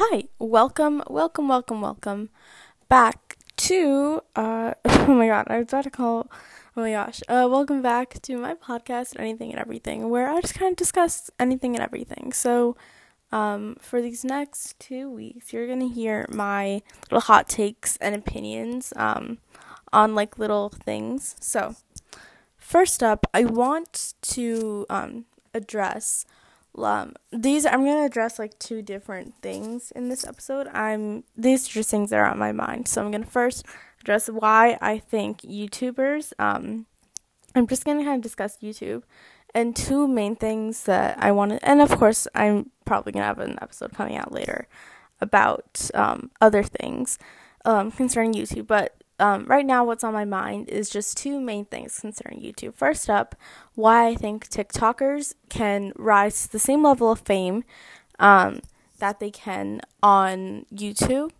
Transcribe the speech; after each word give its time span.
Hi, 0.00 0.28
welcome, 0.38 1.02
welcome, 1.10 1.48
welcome, 1.48 1.80
welcome 1.80 2.28
back 2.88 3.36
to 3.56 4.20
uh 4.36 4.74
oh 4.84 5.12
my 5.12 5.26
god, 5.26 5.48
I 5.48 5.58
was 5.58 5.66
about 5.66 5.82
to 5.84 5.90
call 5.90 6.30
oh 6.76 6.82
my 6.82 6.92
gosh. 6.92 7.20
Uh 7.26 7.48
welcome 7.50 7.82
back 7.82 8.22
to 8.22 8.36
my 8.36 8.54
podcast 8.54 9.18
anything 9.18 9.50
and 9.50 9.58
everything 9.58 10.08
where 10.08 10.30
I 10.30 10.40
just 10.40 10.54
kind 10.54 10.70
of 10.70 10.76
discuss 10.76 11.32
anything 11.40 11.74
and 11.74 11.82
everything. 11.82 12.32
So 12.32 12.76
um 13.32 13.74
for 13.80 14.00
these 14.00 14.24
next 14.24 14.78
2 14.78 15.10
weeks, 15.10 15.52
you're 15.52 15.66
to 15.66 15.88
hear 15.88 16.26
my 16.28 16.80
little 17.10 17.22
hot 17.22 17.48
takes 17.48 17.96
and 17.96 18.14
opinions 18.14 18.92
um 18.94 19.38
on 19.92 20.14
like 20.14 20.38
little 20.38 20.68
things. 20.68 21.34
So, 21.40 21.74
first 22.56 23.02
up, 23.02 23.26
I 23.34 23.46
want 23.46 24.14
to 24.36 24.86
um 24.88 25.24
address 25.52 26.24
um, 26.84 27.14
these 27.32 27.66
I'm 27.66 27.84
gonna 27.84 28.04
address 28.04 28.38
like 28.38 28.58
two 28.58 28.82
different 28.82 29.34
things 29.42 29.90
in 29.92 30.08
this 30.08 30.26
episode. 30.26 30.68
I'm 30.68 31.24
these 31.36 31.68
are 31.68 31.72
just 31.72 31.90
things 31.90 32.10
that 32.10 32.18
are 32.18 32.26
on 32.26 32.38
my 32.38 32.52
mind. 32.52 32.88
So 32.88 33.02
I'm 33.02 33.10
gonna 33.10 33.26
first 33.26 33.64
address 34.00 34.28
why 34.28 34.78
I 34.80 34.98
think 34.98 35.42
YouTubers. 35.42 36.32
Um, 36.38 36.86
I'm 37.54 37.66
just 37.66 37.84
gonna 37.84 38.04
kind 38.04 38.16
of 38.16 38.22
discuss 38.22 38.58
YouTube 38.58 39.02
and 39.54 39.74
two 39.74 40.06
main 40.06 40.36
things 40.36 40.84
that 40.84 41.18
I 41.18 41.32
wanted, 41.32 41.60
and 41.62 41.80
of 41.80 41.90
course 41.98 42.28
I'm 42.34 42.70
probably 42.84 43.12
gonna 43.12 43.26
have 43.26 43.38
an 43.38 43.58
episode 43.62 43.92
coming 43.94 44.16
out 44.16 44.32
later 44.32 44.68
about 45.20 45.90
um, 45.94 46.30
other 46.40 46.62
things 46.62 47.18
um, 47.64 47.90
concerning 47.90 48.34
YouTube. 48.34 48.66
But 48.66 48.97
um, 49.18 49.44
right 49.46 49.66
now, 49.66 49.84
what's 49.84 50.04
on 50.04 50.12
my 50.12 50.24
mind 50.24 50.68
is 50.68 50.88
just 50.88 51.16
two 51.16 51.40
main 51.40 51.64
things 51.64 51.98
concerning 51.98 52.40
YouTube. 52.40 52.74
First 52.74 53.10
up, 53.10 53.34
why 53.74 54.08
I 54.08 54.14
think 54.14 54.48
TikTokers 54.48 55.34
can 55.48 55.92
rise 55.96 56.44
to 56.44 56.52
the 56.52 56.58
same 56.58 56.84
level 56.84 57.10
of 57.10 57.20
fame 57.20 57.64
um, 58.18 58.60
that 58.98 59.18
they 59.18 59.30
can 59.30 59.80
on 60.02 60.66
YouTube. 60.72 61.30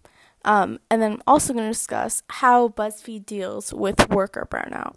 Um, 0.44 0.80
and 0.90 1.02
then 1.02 1.12
I'm 1.12 1.22
also 1.26 1.52
going 1.52 1.66
to 1.66 1.72
discuss 1.72 2.22
how 2.28 2.68
BuzzFeed 2.68 3.26
deals 3.26 3.72
with 3.72 4.08
worker 4.08 4.46
burnout. 4.50 4.96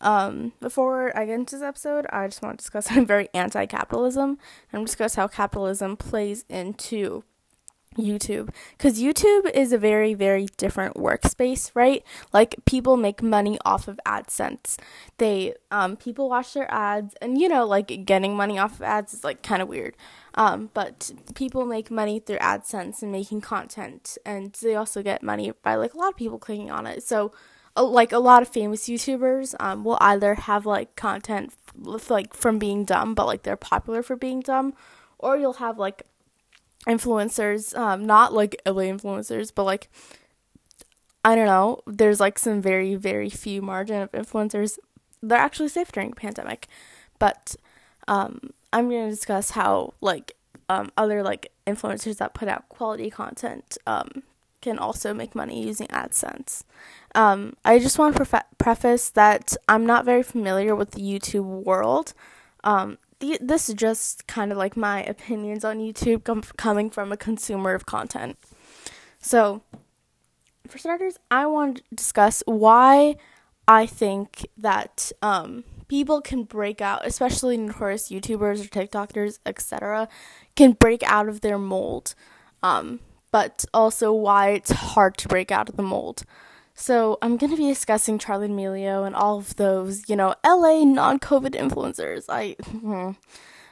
Um, 0.00 0.52
before 0.60 1.16
I 1.16 1.24
get 1.24 1.34
into 1.34 1.56
this 1.56 1.64
episode, 1.64 2.06
I 2.10 2.26
just 2.26 2.42
want 2.42 2.58
to 2.58 2.62
discuss 2.62 2.90
I'm 2.90 3.06
very 3.06 3.28
anti 3.34 3.66
capitalism 3.66 4.38
and 4.72 4.86
discuss 4.86 5.14
how 5.14 5.28
capitalism 5.28 5.96
plays 5.96 6.44
into 6.48 7.24
YouTube 7.94 8.50
because 8.76 9.00
YouTube 9.00 9.50
is 9.52 9.72
a 9.72 9.78
very, 9.78 10.14
very 10.14 10.46
different 10.56 10.96
workspace, 10.96 11.70
right? 11.74 12.02
Like 12.32 12.56
people 12.64 12.96
make 12.96 13.22
money 13.22 13.58
off 13.64 13.88
of 13.88 13.98
AdSense. 14.06 14.78
They, 15.18 15.54
um, 15.70 15.96
people 15.96 16.28
watch 16.28 16.54
their 16.54 16.70
ads, 16.72 17.14
and 17.20 17.40
you 17.40 17.48
know, 17.48 17.66
like 17.66 18.04
getting 18.04 18.36
money 18.36 18.58
off 18.58 18.74
of 18.74 18.82
ads 18.82 19.14
is 19.14 19.24
like 19.24 19.42
kind 19.42 19.62
of 19.62 19.68
weird. 19.68 19.96
Um, 20.36 20.70
but 20.74 21.12
people 21.34 21.64
make 21.64 21.90
money 21.90 22.18
through 22.18 22.38
AdSense 22.38 23.02
and 23.02 23.12
making 23.12 23.40
content, 23.40 24.18
and 24.26 24.52
they 24.60 24.74
also 24.74 25.02
get 25.02 25.22
money 25.22 25.52
by 25.62 25.76
like 25.76 25.94
a 25.94 25.98
lot 25.98 26.10
of 26.10 26.16
people 26.16 26.38
clicking 26.38 26.70
on 26.70 26.86
it. 26.86 27.02
So, 27.02 27.32
like 27.76 28.12
a 28.12 28.18
lot 28.18 28.42
of 28.42 28.48
famous 28.48 28.88
YouTubers, 28.88 29.54
um, 29.60 29.84
will 29.84 29.98
either 30.00 30.34
have 30.34 30.66
like 30.66 30.96
content 30.96 31.52
like 32.08 32.34
from 32.34 32.58
being 32.58 32.84
dumb, 32.84 33.14
but 33.14 33.26
like 33.26 33.42
they're 33.42 33.56
popular 33.56 34.02
for 34.02 34.16
being 34.16 34.40
dumb, 34.40 34.74
or 35.18 35.36
you'll 35.36 35.54
have 35.54 35.78
like 35.78 36.02
influencers, 36.86 37.76
um, 37.76 38.04
not 38.04 38.32
like 38.32 38.60
LA 38.66 38.82
influencers, 38.84 39.52
but 39.54 39.64
like 39.64 39.88
I 41.24 41.34
don't 41.34 41.46
know, 41.46 41.80
there's 41.86 42.20
like 42.20 42.38
some 42.38 42.60
very, 42.60 42.96
very 42.96 43.30
few 43.30 43.62
margin 43.62 44.02
of 44.02 44.12
influencers. 44.12 44.78
They're 45.22 45.38
actually 45.38 45.68
safe 45.68 45.90
during 45.90 46.12
pandemic. 46.12 46.68
But 47.18 47.56
um, 48.06 48.50
I'm 48.72 48.90
gonna 48.90 49.08
discuss 49.08 49.50
how 49.50 49.94
like 50.02 50.36
um, 50.68 50.90
other 50.96 51.22
like 51.22 51.50
influencers 51.66 52.18
that 52.18 52.34
put 52.34 52.48
out 52.48 52.68
quality 52.68 53.08
content 53.08 53.78
um, 53.86 54.22
can 54.60 54.78
also 54.78 55.14
make 55.14 55.34
money 55.34 55.64
using 55.64 55.86
AdSense. 55.88 56.64
Um, 57.14 57.56
I 57.64 57.78
just 57.78 57.98
want 57.98 58.16
to 58.16 58.22
prefa- 58.22 58.44
preface 58.58 59.08
that 59.10 59.56
I'm 59.68 59.86
not 59.86 60.04
very 60.04 60.22
familiar 60.22 60.74
with 60.74 60.90
the 60.90 61.00
YouTube 61.00 61.64
world. 61.64 62.12
Um, 62.64 62.98
the, 63.20 63.38
this 63.40 63.68
is 63.68 63.74
just 63.74 64.26
kind 64.26 64.52
of 64.52 64.58
like 64.58 64.76
my 64.76 65.02
opinions 65.04 65.64
on 65.64 65.78
YouTube 65.78 66.24
com- 66.24 66.42
coming 66.56 66.90
from 66.90 67.12
a 67.12 67.16
consumer 67.16 67.74
of 67.74 67.86
content. 67.86 68.38
So, 69.20 69.62
for 70.66 70.78
starters, 70.78 71.18
I 71.30 71.46
want 71.46 71.78
to 71.78 71.82
discuss 71.94 72.42
why 72.46 73.16
I 73.66 73.86
think 73.86 74.46
that 74.56 75.12
um, 75.22 75.64
people 75.88 76.20
can 76.20 76.44
break 76.44 76.80
out, 76.80 77.06
especially 77.06 77.56
notorious 77.56 78.08
YouTubers 78.08 78.64
or 78.64 78.68
TikTokers, 78.68 79.38
etc., 79.46 80.08
can 80.56 80.72
break 80.72 81.02
out 81.04 81.28
of 81.28 81.40
their 81.40 81.58
mold, 81.58 82.14
um, 82.62 83.00
but 83.30 83.64
also 83.72 84.12
why 84.12 84.50
it's 84.50 84.70
hard 84.70 85.16
to 85.18 85.28
break 85.28 85.50
out 85.50 85.68
of 85.68 85.76
the 85.76 85.82
mold. 85.82 86.24
So 86.74 87.18
I'm 87.22 87.36
going 87.36 87.50
to 87.50 87.56
be 87.56 87.68
discussing 87.68 88.18
Charli 88.18 88.48
D'Amelio 88.48 89.06
and 89.06 89.14
all 89.14 89.38
of 89.38 89.54
those, 89.56 90.08
you 90.08 90.16
know, 90.16 90.34
LA 90.44 90.84
non-COVID 90.84 91.54
influencers. 91.54 92.24
I, 92.28 92.56
hmm, 92.64 93.12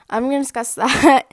I'm 0.09 0.25
going 0.25 0.41
to 0.41 0.45
discuss 0.45 0.75
that. 0.77 1.27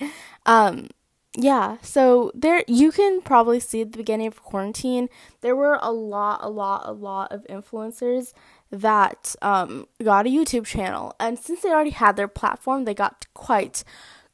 um, 0.48 0.90
yeah, 1.38 1.78
so 1.84 2.32
there 2.34 2.64
you 2.68 2.92
can 2.92 3.22
probably 3.22 3.60
see 3.60 3.82
at 3.82 3.92
the 3.92 4.00
beginning 4.00 4.28
of 4.28 4.42
quarantine 4.42 5.10
there 5.42 5.56
were 5.56 5.78
a 5.80 5.92
lot, 5.92 6.40
a 6.42 6.50
lot, 6.50 6.82
a 6.86 6.92
lot 6.92 7.32
of 7.32 7.46
influencers 7.48 8.34
that 8.72 9.36
um, 9.42 9.88
got 10.04 10.26
a 10.26 10.30
YouTube 10.30 10.66
channel, 10.66 11.16
and 11.20 11.38
since 11.38 11.62
they 11.62 11.70
already 11.70 11.92
had 11.92 12.16
their 12.16 12.28
platform, 12.28 12.86
they 12.86 12.96
got 12.96 13.28
quite, 13.36 13.84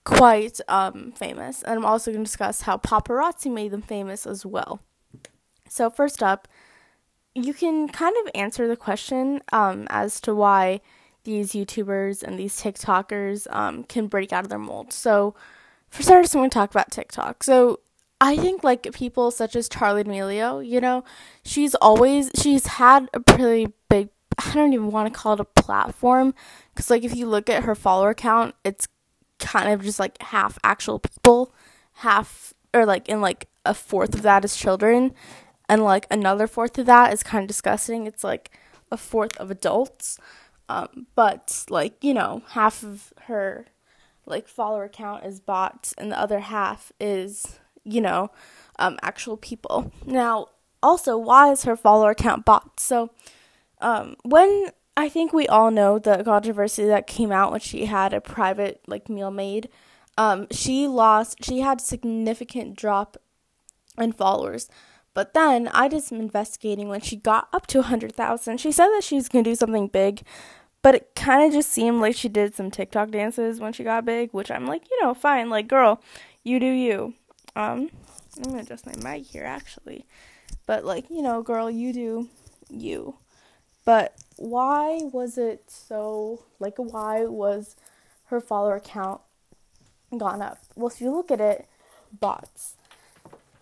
quite 0.05 0.61
um, 0.69 1.11
famous. 1.11 1.61
And 1.63 1.77
I'm 1.77 1.85
also 1.85 2.11
going 2.11 2.23
to 2.23 2.29
discuss 2.29 2.61
how 2.61 2.77
paparazzi 2.77 3.51
made 3.51 3.71
them 3.71 3.81
famous 3.81 4.25
as 4.25 4.45
well. 4.45 4.79
So 5.67 5.89
first 5.89 6.23
up 6.23 6.47
you 7.35 7.53
can 7.53 7.89
kind 7.89 8.15
of 8.23 8.31
answer 8.33 8.67
the 8.67 8.77
question 8.77 9.41
um, 9.51 9.87
as 9.89 10.21
to 10.21 10.33
why 10.33 10.79
these 11.25 11.51
YouTubers 11.51 12.23
and 12.23 12.39
these 12.39 12.59
TikTokers 12.59 13.47
um, 13.53 13.83
can 13.83 14.07
break 14.07 14.31
out 14.31 14.45
of 14.45 14.49
their 14.49 14.57
mold. 14.57 14.93
So, 14.93 15.35
for 15.89 16.01
starters, 16.01 16.33
I'm 16.33 16.39
going 16.39 16.49
to 16.49 16.53
talk 16.53 16.71
about 16.71 16.91
TikTok. 16.91 17.43
So, 17.43 17.81
I 18.21 18.37
think 18.37 18.63
like 18.63 18.91
people 18.93 19.29
such 19.29 19.55
as 19.55 19.67
Charli 19.67 20.05
D'Amelio, 20.05 20.65
you 20.65 20.79
know, 20.79 21.03
she's 21.43 21.75
always 21.75 22.31
she's 22.41 22.65
had 22.65 23.09
a 23.13 23.19
pretty 23.19 23.67
big. 23.89 24.09
I 24.37 24.53
don't 24.53 24.73
even 24.73 24.91
want 24.91 25.13
to 25.13 25.17
call 25.17 25.33
it 25.33 25.39
a 25.39 25.45
platform 25.45 26.33
because 26.73 26.89
like 26.89 27.03
if 27.03 27.15
you 27.15 27.25
look 27.25 27.49
at 27.49 27.63
her 27.63 27.75
follower 27.75 28.13
count, 28.13 28.55
it's 28.63 28.87
kind 29.39 29.69
of 29.69 29.83
just 29.83 29.99
like 29.99 30.21
half 30.21 30.57
actual 30.63 30.99
people, 30.99 31.53
half 31.95 32.53
or 32.73 32.85
like 32.85 33.09
in 33.09 33.19
like 33.19 33.49
a 33.65 33.73
fourth 33.73 34.13
of 34.15 34.21
that 34.21 34.45
is 34.45 34.55
children 34.55 35.13
and 35.67 35.83
like 35.83 36.07
another 36.09 36.47
fourth 36.47 36.77
of 36.77 36.85
that 36.85 37.13
is 37.13 37.23
kind 37.23 37.43
of 37.43 37.47
disgusting. 37.47 38.07
It's 38.07 38.23
like 38.23 38.51
a 38.91 38.97
fourth 38.97 39.37
of 39.37 39.51
adults, 39.51 40.19
um, 40.69 41.07
but 41.15 41.65
like 41.69 42.03
you 42.03 42.13
know, 42.13 42.43
half 42.49 42.83
of 42.83 43.13
her 43.23 43.67
like 44.25 44.47
follower 44.47 44.89
count 44.89 45.25
is 45.25 45.39
bots, 45.39 45.93
and 45.97 46.11
the 46.11 46.19
other 46.19 46.39
half 46.39 46.91
is 46.99 47.59
you 47.83 48.01
know, 48.01 48.31
um, 48.79 48.97
actual 49.03 49.37
people. 49.37 49.91
Now, 50.05 50.47
also, 50.81 51.17
why 51.17 51.51
is 51.51 51.63
her 51.63 51.75
follower 51.75 52.13
count 52.13 52.43
bots? 52.43 52.83
So, 52.83 53.11
um, 53.79 54.15
when 54.23 54.71
I 54.97 55.09
think 55.09 55.33
we 55.33 55.47
all 55.47 55.71
know 55.71 55.99
the 55.99 56.23
controversy 56.23 56.85
that 56.85 57.07
came 57.07 57.31
out 57.31 57.51
when 57.51 57.59
she 57.59 57.85
had 57.85 58.13
a 58.13 58.21
private 58.21 58.81
like 58.87 59.09
meal 59.09 59.31
made. 59.31 59.69
Um, 60.17 60.47
she 60.51 60.87
lost. 60.87 61.43
She 61.43 61.59
had 61.59 61.81
significant 61.81 62.77
drop 62.77 63.17
in 63.97 64.13
followers. 64.13 64.69
But 65.15 65.33
then 65.33 65.69
I 65.69 65.87
did 65.87 66.03
some 66.03 66.19
investigating 66.19 66.89
when 66.89 66.99
she 66.99 67.15
got 67.15 67.47
up 67.53 67.65
to 67.67 67.79
100,000. 67.79 68.57
She 68.59 68.71
said 68.71 68.89
that 68.89 69.03
she 69.03 69.15
was 69.15 69.29
going 69.29 69.45
to 69.45 69.49
do 69.49 69.55
something 69.55 69.87
big, 69.87 70.23
but 70.81 70.93
it 70.93 71.15
kind 71.15 71.47
of 71.47 71.53
just 71.53 71.71
seemed 71.71 72.01
like 72.01 72.15
she 72.15 72.27
did 72.27 72.53
some 72.53 72.69
TikTok 72.69 73.11
dances 73.11 73.61
when 73.61 73.71
she 73.71 73.85
got 73.85 74.03
big, 74.03 74.31
which 74.33 74.51
I'm 74.51 74.67
like, 74.67 74.83
you 74.91 75.01
know, 75.01 75.13
fine. 75.13 75.49
Like, 75.49 75.69
girl, 75.69 76.01
you 76.43 76.59
do 76.59 76.67
you. 76.67 77.13
Um, 77.55 77.89
I'm 78.37 78.43
going 78.43 78.55
to 78.57 78.61
adjust 78.63 78.85
my 78.85 79.09
mic 79.09 79.25
here 79.25 79.45
actually. 79.45 80.05
But, 80.67 80.83
like, 80.83 81.09
you 81.09 81.21
know, 81.21 81.41
girl, 81.41 81.71
you 81.71 81.93
do 81.93 82.29
you. 82.69 83.15
But 83.85 84.15
why 84.35 84.99
was 85.13 85.37
it 85.37 85.63
so, 85.67 86.43
like, 86.59 86.73
why 86.75 87.23
was 87.23 87.77
her 88.25 88.41
follower 88.41 88.81
count 88.81 89.21
gone 90.17 90.41
up? 90.41 90.57
Well, 90.75 90.89
if 90.89 90.99
you 90.99 91.09
look 91.15 91.31
at 91.31 91.39
it, 91.39 91.69
bots 92.11 92.75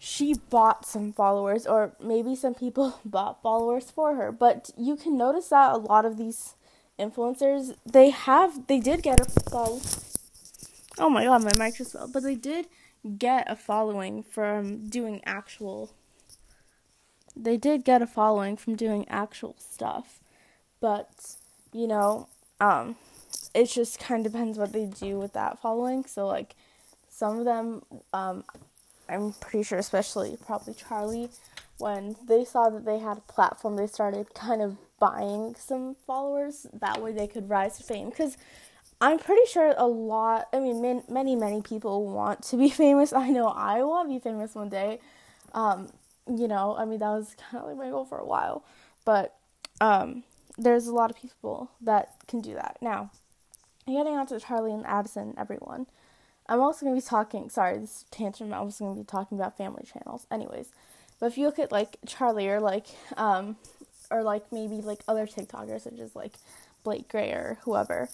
she 0.06 0.34
bought 0.34 0.86
some 0.86 1.14
followers, 1.14 1.66
or 1.66 1.94
maybe 2.04 2.36
some 2.36 2.54
people 2.54 3.00
bought 3.06 3.42
followers 3.42 3.90
for 3.90 4.16
her. 4.16 4.34
But 4.34 4.70
you 4.78 4.98
can 4.98 5.18
notice 5.18 5.48
that 5.48 5.72
a 5.72 5.78
lot 5.78 6.04
of 6.04 6.18
these 6.18 6.56
influencers, 7.00 7.78
they 7.86 8.10
have, 8.10 8.68
they 8.68 8.82
did 8.82 9.02
get 9.02 9.22
a 9.22 9.26
follow. 9.50 9.80
Oh 10.98 11.10
my 11.10 11.24
god, 11.24 11.46
my 11.46 11.52
mic 11.58 11.78
just 11.78 11.94
fell. 11.94 12.10
But 12.10 12.24
they 12.24 12.36
did 12.36 12.68
get 13.18 13.50
a 13.50 13.56
following 13.56 14.24
from 14.24 14.90
doing 14.90 15.22
actual. 15.26 15.94
They 17.34 17.56
did 17.56 17.86
get 17.86 18.02
a 18.02 18.08
following 18.08 18.58
from 18.58 18.76
doing 18.76 19.08
actual 19.08 19.56
stuff, 19.58 20.20
but 20.82 21.38
you 21.72 21.88
know, 21.88 22.28
um, 22.60 22.98
it 23.56 23.70
just 23.70 24.00
kind 24.00 24.26
of 24.26 24.34
depends 24.34 24.58
what 24.58 24.74
they 24.74 24.86
do 24.86 25.18
with 25.18 25.32
that 25.32 25.62
following. 25.62 26.04
So 26.04 26.28
like, 26.28 26.56
some 27.08 27.40
of 27.40 27.46
them, 27.46 27.84
um, 28.12 28.44
I'm 29.10 29.34
pretty 29.34 29.64
sure, 29.64 29.78
especially 29.78 30.38
probably 30.46 30.74
Charli, 30.74 31.30
when 31.78 32.16
they 32.26 32.46
saw 32.46 32.70
that 32.70 32.86
they 32.86 33.00
had 33.00 33.18
a 33.18 33.22
platform, 33.22 33.76
they 33.76 33.88
started 33.88 34.34
kind 34.34 34.62
of 34.62 34.78
buying 35.00 35.56
some 35.58 35.96
followers. 35.96 36.68
That 36.74 37.02
way 37.02 37.12
they 37.12 37.28
could 37.28 37.50
rise 37.50 37.78
to 37.78 37.84
fame. 37.84 38.10
Because 38.10 38.38
I'm 39.02 39.20
pretty 39.20 39.46
sure 39.48 39.74
a 39.78 39.88
lot, 39.88 40.48
I 40.54 40.60
mean, 40.60 40.82
man, 40.82 41.04
many, 41.10 41.36
many 41.36 41.62
people 41.62 42.08
want 42.08 42.44
to 42.44 42.58
be 42.58 42.70
famous. 42.84 43.12
I 43.12 43.30
know 43.30 43.48
I 43.48 43.84
want 43.84 44.10
to 44.10 44.14
be 44.14 44.20
famous 44.20 44.56
one 44.56 44.70
day. 44.70 45.00
Um, 45.54 45.90
you 46.28 46.48
know, 46.48 46.76
I 46.78 46.86
mean, 46.86 47.00
that 47.00 47.10
was 47.10 47.36
kind 47.50 47.62
of 47.62 47.70
like 47.70 47.78
my 47.78 47.90
goal 47.90 48.06
for 48.06 48.18
a 48.18 48.26
while. 48.26 48.64
But 49.04 49.36
um, 49.82 50.24
there's 50.58 50.88
a 50.88 50.94
lot 50.94 51.10
of 51.10 51.18
people 51.18 51.70
that 51.82 52.14
can 52.28 52.40
do 52.42 52.54
that. 52.54 52.78
Now, 52.82 53.12
getting 53.86 54.14
on 54.14 54.28
to 54.28 54.36
Charli 54.36 54.74
and 54.74 54.86
Addison, 54.86 55.34
everyone. 55.38 55.88
I'm 56.48 56.60
also 56.60 56.86
going 56.86 57.00
to 57.00 57.02
be 57.02 57.08
talking, 57.08 57.50
sorry, 57.50 57.78
this 57.78 58.06
tangent, 58.12 58.54
I'm 58.54 58.60
also 58.60 58.86
going 58.86 58.98
to 58.98 59.04
be 59.04 59.08
talking 59.08 59.38
about 59.38 59.58
family 59.58 59.86
channels. 59.92 60.28
Anyways, 60.30 60.68
but 61.20 61.28
if 61.28 61.38
you 61.38 61.46
look 61.46 61.60
at 61.60 61.72
like 61.72 61.98
Charli 62.06 62.48
or 62.48 62.60
like, 62.60 62.88
um, 63.18 63.56
or 64.12 64.24
like 64.24 64.52
maybe 64.52 64.76
like 64.76 65.00
other 65.08 65.26
TikTokers 65.26 65.82
such 65.82 66.00
as 66.00 66.16
like 66.16 66.34
Blake 66.84 67.08
Gray 67.08 67.32
or 67.32 67.60
whoever, 67.64 68.10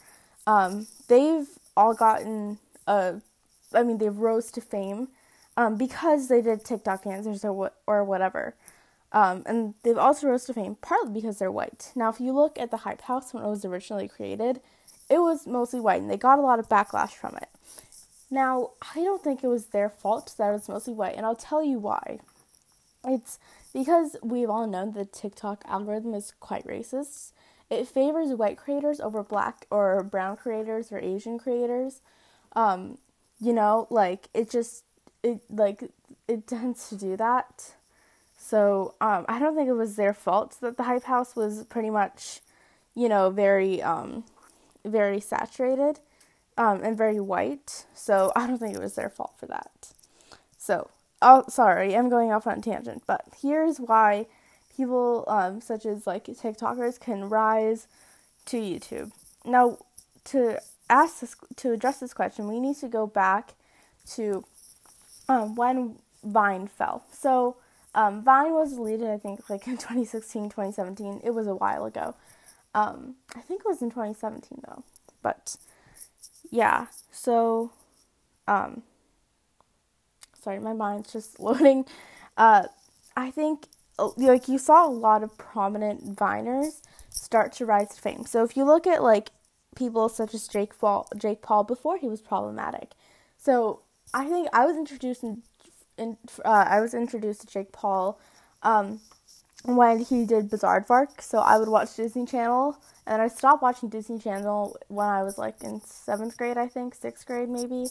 um, 0.46 0.88
they've 1.08 1.48
all 1.76 1.94
gotten, 1.94 2.60
uh, 2.88 3.14
I 3.74 3.84
mean, 3.84 3.98
they've 3.98 4.16
rose 4.16 4.52
to 4.52 4.62
fame 4.62 5.10
um, 5.58 5.76
because 5.76 6.28
they 6.28 6.42
did 6.42 6.64
TikTok 6.64 7.06
answers 7.06 7.44
or 7.44 7.54
what 7.54 7.76
or 7.88 8.04
whatever. 8.04 8.56
Um, 9.12 9.42
and 9.48 9.74
they've 9.84 9.98
also 9.98 10.28
rose 10.28 10.46
to 10.46 10.54
fame 10.54 10.78
partly 10.82 11.12
because 11.12 11.40
they're 11.40 11.52
white. 11.52 11.92
Now, 11.96 12.10
if 12.10 12.20
you 12.20 12.32
look 12.32 12.60
at 12.60 12.70
the 12.70 12.78
Hype 12.78 13.02
House 13.02 13.34
when 13.34 13.44
it 13.44 13.48
was 13.48 13.66
originally 13.66 14.08
created, 14.08 14.62
it 15.10 15.18
was 15.18 15.48
mostly 15.48 15.80
white, 15.80 16.02
and 16.02 16.10
they 16.10 16.18
got 16.18 16.38
a 16.38 16.44
lot 16.44 16.60
of 16.60 16.70
backlash 16.70 17.14
from 17.14 17.36
it. 17.38 17.50
Now, 18.32 18.72
I 18.96 19.04
don't 19.04 19.24
think 19.24 19.44
it 19.44 19.48
was 19.48 19.68
their 19.68 19.90
fault 19.90 20.36
that 20.38 20.50
it 20.50 20.54
was 20.54 20.70
mostly 20.70 20.94
white, 20.94 21.16
and 21.16 21.26
I'll 21.26 21.36
tell 21.36 21.64
you 21.64 21.80
why. 21.80 22.20
It's 23.04 23.40
because 23.74 24.18
we've 24.22 24.50
all 24.50 24.68
known 24.68 24.94
the 24.94 25.06
TikTok 25.06 25.64
algorithm 25.68 26.14
is 26.14 26.34
quite 26.40 26.66
racist. 26.68 27.32
It 27.70 27.88
favors 27.88 28.30
white 28.34 28.58
creators 28.58 29.00
over 29.00 29.24
black 29.24 29.66
or 29.72 30.04
brown 30.04 30.38
creators 30.38 30.92
or 30.92 31.00
Asian 31.00 31.40
creators. 31.40 32.02
Um, 32.56 32.98
you 33.40 33.54
know, 33.54 33.88
like 33.90 34.28
it 34.34 34.50
just 34.50 34.84
it 35.24 35.40
like 35.50 35.84
it 36.28 36.48
tends 36.48 36.90
to 36.90 36.96
do 36.96 37.16
that. 37.18 37.74
So 38.38 38.96
um, 39.02 39.26
I 39.28 39.40
don't 39.40 39.56
think 39.56 39.70
it 39.70 39.74
was 39.74 39.96
their 39.96 40.14
fault 40.14 40.58
that 40.62 40.78
the 40.78 40.84
hype 40.84 41.04
house 41.04 41.36
was 41.36 41.66
pretty 41.66 41.90
much, 41.90 42.42
you 42.96 43.08
know, 43.08 43.30
very 43.30 43.82
um, 43.82 44.24
very 44.84 45.20
saturated 45.20 46.00
um, 46.60 46.84
and 46.84 46.96
very 46.96 47.20
white. 47.20 47.86
So 47.96 48.32
I 48.36 48.46
don't 48.46 48.60
think 48.60 48.76
it 48.76 48.82
was 48.82 48.94
their 48.94 49.10
fault 49.10 49.34
for 49.40 49.48
that. 49.48 49.94
So, 50.58 50.92
oh, 51.22 51.46
sorry, 51.50 51.96
I'm 51.96 52.10
going 52.10 52.32
off 52.32 52.46
on 52.46 52.62
tangent, 52.62 53.04
but 53.08 53.26
here's 53.42 53.80
why 53.80 54.28
people 54.76 55.24
um, 55.28 55.62
such 55.62 55.86
as 55.86 56.06
like 56.06 56.26
TikTokers 56.26 57.00
can 57.00 57.30
rise 57.30 57.88
to 58.46 58.58
YouTube. 58.58 59.12
Now, 59.46 59.80
to 60.26 60.60
ask 60.90 61.22
this, 61.22 61.36
to 61.56 61.72
address 61.72 62.00
this 62.00 62.14
question, 62.14 62.48
we 62.48 62.60
need 62.60 62.76
to 62.78 62.88
go 62.88 63.08
back 63.08 63.54
to 64.16 64.44
um, 65.28 65.56
when 65.56 65.96
Vine 66.24 66.68
fell. 66.68 67.06
So, 67.12 67.56
um, 67.96 68.22
Vine 68.22 68.54
was 68.54 68.74
deleted, 68.74 69.08
I 69.10 69.18
think, 69.18 69.50
like 69.50 69.66
in 69.66 69.78
2016, 69.78 70.50
2017. 70.50 71.22
It 71.24 71.32
was 71.32 71.48
a 71.48 71.56
while 71.56 71.86
ago. 71.86 72.16
Um, 72.76 73.16
I 73.36 73.40
think 73.40 73.62
it 73.62 73.68
was 73.68 73.82
in 73.82 73.90
2017 73.90 74.62
though. 74.68 74.84
But 75.24 75.56
yeah, 76.50 76.88
so 77.12 77.72
um 78.48 78.84
sorry, 80.42 80.60
my 80.60 80.74
mind's 80.74 81.14
just 81.14 81.40
loading. 81.48 81.86
Uh 82.38 82.68
I 83.16 83.32
think 83.32 83.68
uh, 83.98 84.10
like 84.18 84.48
you 84.48 84.58
saw 84.58 84.88
a 84.88 84.90
lot 84.90 85.24
of 85.24 85.38
prominent 85.38 86.16
viners 86.16 86.82
start 87.10 87.52
to 87.54 87.66
rise 87.66 87.90
to 87.96 88.02
fame. 88.02 88.26
So 88.26 88.44
if 88.44 88.56
you 88.56 88.64
look 88.64 88.88
at 88.88 89.04
like 89.04 89.32
people 89.76 90.10
such 90.10 90.34
as 90.34 90.48
Jake 90.48 90.78
Paul, 90.80 91.08
Jake 91.18 91.42
Paul 91.42 91.64
before 91.64 91.98
he 91.98 92.08
was 92.08 92.22
problematic. 92.22 92.92
So 93.38 93.82
I 94.14 94.26
think 94.26 94.48
I 94.54 94.66
was 94.66 94.78
introduced 94.78 95.24
in, 95.24 95.44
in 95.98 96.18
uh, 96.44 96.66
I 96.68 96.82
was 96.82 96.94
introduced 96.94 97.42
to 97.42 97.48
Jake 97.48 97.72
Paul 97.72 98.20
um, 98.64 99.00
when 99.64 100.00
he 100.00 100.26
did 100.26 100.50
Bizaardvark. 100.50 101.22
So 101.22 101.40
I 101.40 101.58
would 101.58 101.70
watch 101.70 101.96
Disney 101.96 102.26
Channel, 102.26 102.78
and 103.06 103.22
I 103.22 103.28
stopped 103.28 103.62
watching 103.62 103.90
Disney 103.90 104.20
Channel 104.20 104.78
when 104.88 105.08
I 105.08 105.24
was 105.24 105.38
like 105.38 105.64
in 105.64 105.82
seventh 105.82 106.38
grade, 106.38 106.58
I 106.58 106.68
think, 106.68 106.96
sixth 106.96 107.26
grade 107.26 107.50
maybe, 107.50 107.88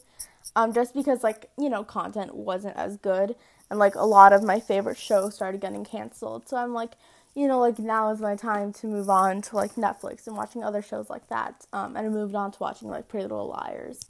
um, 0.56 0.72
just 0.72 0.94
because 0.94 1.22
like 1.22 1.50
you 1.58 1.68
know 1.68 1.84
content 1.84 2.34
wasn't 2.34 2.76
as 2.76 2.96
good, 2.96 3.34
and 3.70 3.78
like 3.78 3.94
a 3.94 4.04
lot 4.04 4.32
of 4.32 4.42
my 4.42 4.60
favorite 4.60 4.98
shows 4.98 5.34
started 5.34 5.60
getting 5.60 5.84
canceled. 5.84 6.48
So 6.48 6.56
I'm 6.56 6.72
like, 6.72 6.92
you 7.34 7.46
know, 7.46 7.60
like 7.60 7.78
now 7.78 8.10
is 8.10 8.20
my 8.20 8.34
time 8.36 8.72
to 8.74 8.86
move 8.86 9.08
on 9.08 9.42
to 9.42 9.56
like 9.56 9.74
Netflix 9.74 10.26
and 10.26 10.36
watching 10.36 10.64
other 10.64 10.82
shows 10.82 11.10
like 11.10 11.28
that. 11.28 11.66
Um, 11.72 11.96
and 11.96 12.06
I 12.06 12.08
moved 12.10 12.34
on 12.34 12.50
to 12.52 12.58
watching 12.60 12.88
like 12.88 13.08
Pretty 13.08 13.24
Little 13.24 13.48
Liars 13.48 14.00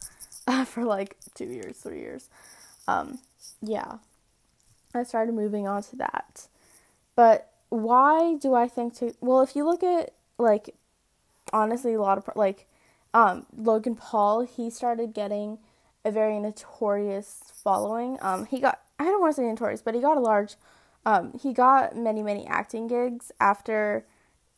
uh, 0.47 0.65
for 0.67 0.85
like 0.85 1.17
two 1.35 1.47
years, 1.47 1.77
three 1.79 2.01
years. 2.01 2.29
Um, 2.87 3.19
yeah, 3.61 3.99
I 4.95 5.03
started 5.03 5.35
moving 5.35 5.69
on 5.69 5.83
to 5.85 5.97
that. 5.97 6.47
But 7.19 7.51
why 7.69 8.37
do 8.37 8.55
I 8.55 8.69
think 8.69 8.95
to? 8.99 9.13
Well, 9.21 9.41
if 9.41 9.57
you 9.57 9.65
look 9.65 9.83
at 9.83 10.13
like 10.39 10.73
honestly 11.53 11.95
a 11.95 12.01
lot 12.01 12.17
of 12.17 12.31
like 12.37 12.69
um, 13.13 13.45
Logan 13.57 13.97
Paul, 13.97 14.43
he 14.43 14.71
started 14.71 15.15
getting 15.15 15.59
a 16.05 16.13
very 16.13 16.39
notorious 16.39 17.41
following. 17.53 18.19
Um, 18.23 18.47
he 18.47 18.61
got 18.61 18.81
I 19.01 19.05
don't 19.07 19.21
want 19.21 19.35
to 19.35 19.43
say 19.43 19.49
notorious, 19.49 19.83
but 19.83 19.97
he 19.97 20.01
got 20.01 20.17
a 20.17 20.21
large. 20.21 20.55
Um, 21.05 21.33
he 21.43 21.53
got 21.53 21.97
many 21.97 22.23
many 22.23 22.47
acting 22.47 22.87
gigs 22.87 23.33
after 23.41 24.07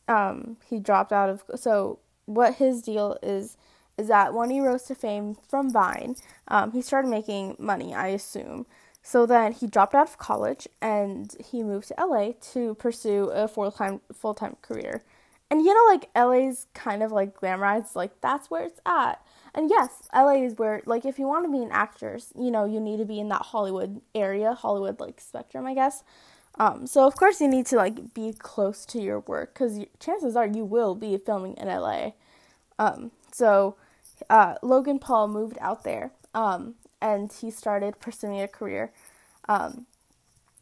um, 0.07 0.57
he 0.69 0.77
dropped 0.77 1.11
out 1.11 1.31
of. 1.31 1.43
So 1.55 1.97
what 2.27 2.57
his 2.57 2.83
deal 2.83 3.17
is 3.23 3.57
is 3.97 4.07
that 4.09 4.35
when 4.35 4.51
he 4.51 4.59
rose 4.59 4.83
to 4.83 4.93
fame 4.93 5.35
from 5.49 5.71
Vine, 5.71 6.15
um, 6.47 6.73
he 6.73 6.83
started 6.83 7.07
making 7.07 7.55
money. 7.57 7.95
I 7.95 8.09
assume 8.09 8.67
so 9.03 9.25
then 9.25 9.51
he 9.51 9.67
dropped 9.67 9.95
out 9.95 10.07
of 10.07 10.17
college 10.17 10.67
and 10.81 11.35
he 11.43 11.63
moved 11.63 11.87
to 11.87 11.95
LA 11.99 12.33
to 12.53 12.75
pursue 12.75 13.29
a 13.33 13.47
full 13.47 13.71
time 13.71 14.01
full 14.13 14.33
time 14.33 14.57
career. 14.61 15.03
And 15.49 15.61
you 15.61 15.73
know, 15.73 15.91
like 15.91 16.09
LA's 16.15 16.67
kind 16.73 17.03
of 17.03 17.11
like 17.11 17.37
glamorized, 17.39 17.95
like 17.95 18.21
that's 18.21 18.49
where 18.49 18.63
it's 18.63 18.79
at. 18.85 19.21
And 19.53 19.69
yes, 19.69 20.03
LA 20.15 20.43
is 20.43 20.57
where 20.57 20.81
like 20.85 21.05
if 21.05 21.19
you 21.19 21.27
want 21.27 21.45
to 21.45 21.51
be 21.51 21.63
an 21.63 21.71
actor, 21.71 22.19
you 22.37 22.51
know, 22.51 22.65
you 22.65 22.79
need 22.79 22.97
to 22.97 23.05
be 23.05 23.19
in 23.19 23.29
that 23.29 23.41
Hollywood 23.41 24.01
area, 24.15 24.53
Hollywood 24.53 24.99
like 24.99 25.19
spectrum, 25.19 25.65
I 25.65 25.73
guess. 25.73 26.03
Um, 26.59 26.85
so 26.85 27.07
of 27.07 27.15
course 27.15 27.41
you 27.41 27.47
need 27.47 27.65
to 27.67 27.77
like 27.77 28.13
be 28.13 28.33
close 28.33 28.85
to 28.87 29.01
your 29.01 29.21
work 29.21 29.53
because 29.53 29.79
chances 29.99 30.35
are 30.35 30.47
you 30.47 30.63
will 30.63 30.95
be 30.95 31.17
filming 31.17 31.55
in 31.55 31.67
LA. 31.67 32.11
Um, 32.77 33.11
so 33.31 33.75
uh, 34.29 34.55
Logan 34.61 34.99
Paul 34.99 35.27
moved 35.27 35.57
out 35.59 35.83
there. 35.83 36.11
Um, 36.33 36.75
and 37.01 37.31
he 37.31 37.49
started 37.49 37.99
pursuing 37.99 38.39
a 38.41 38.47
career 38.47 38.91
um, 39.49 39.85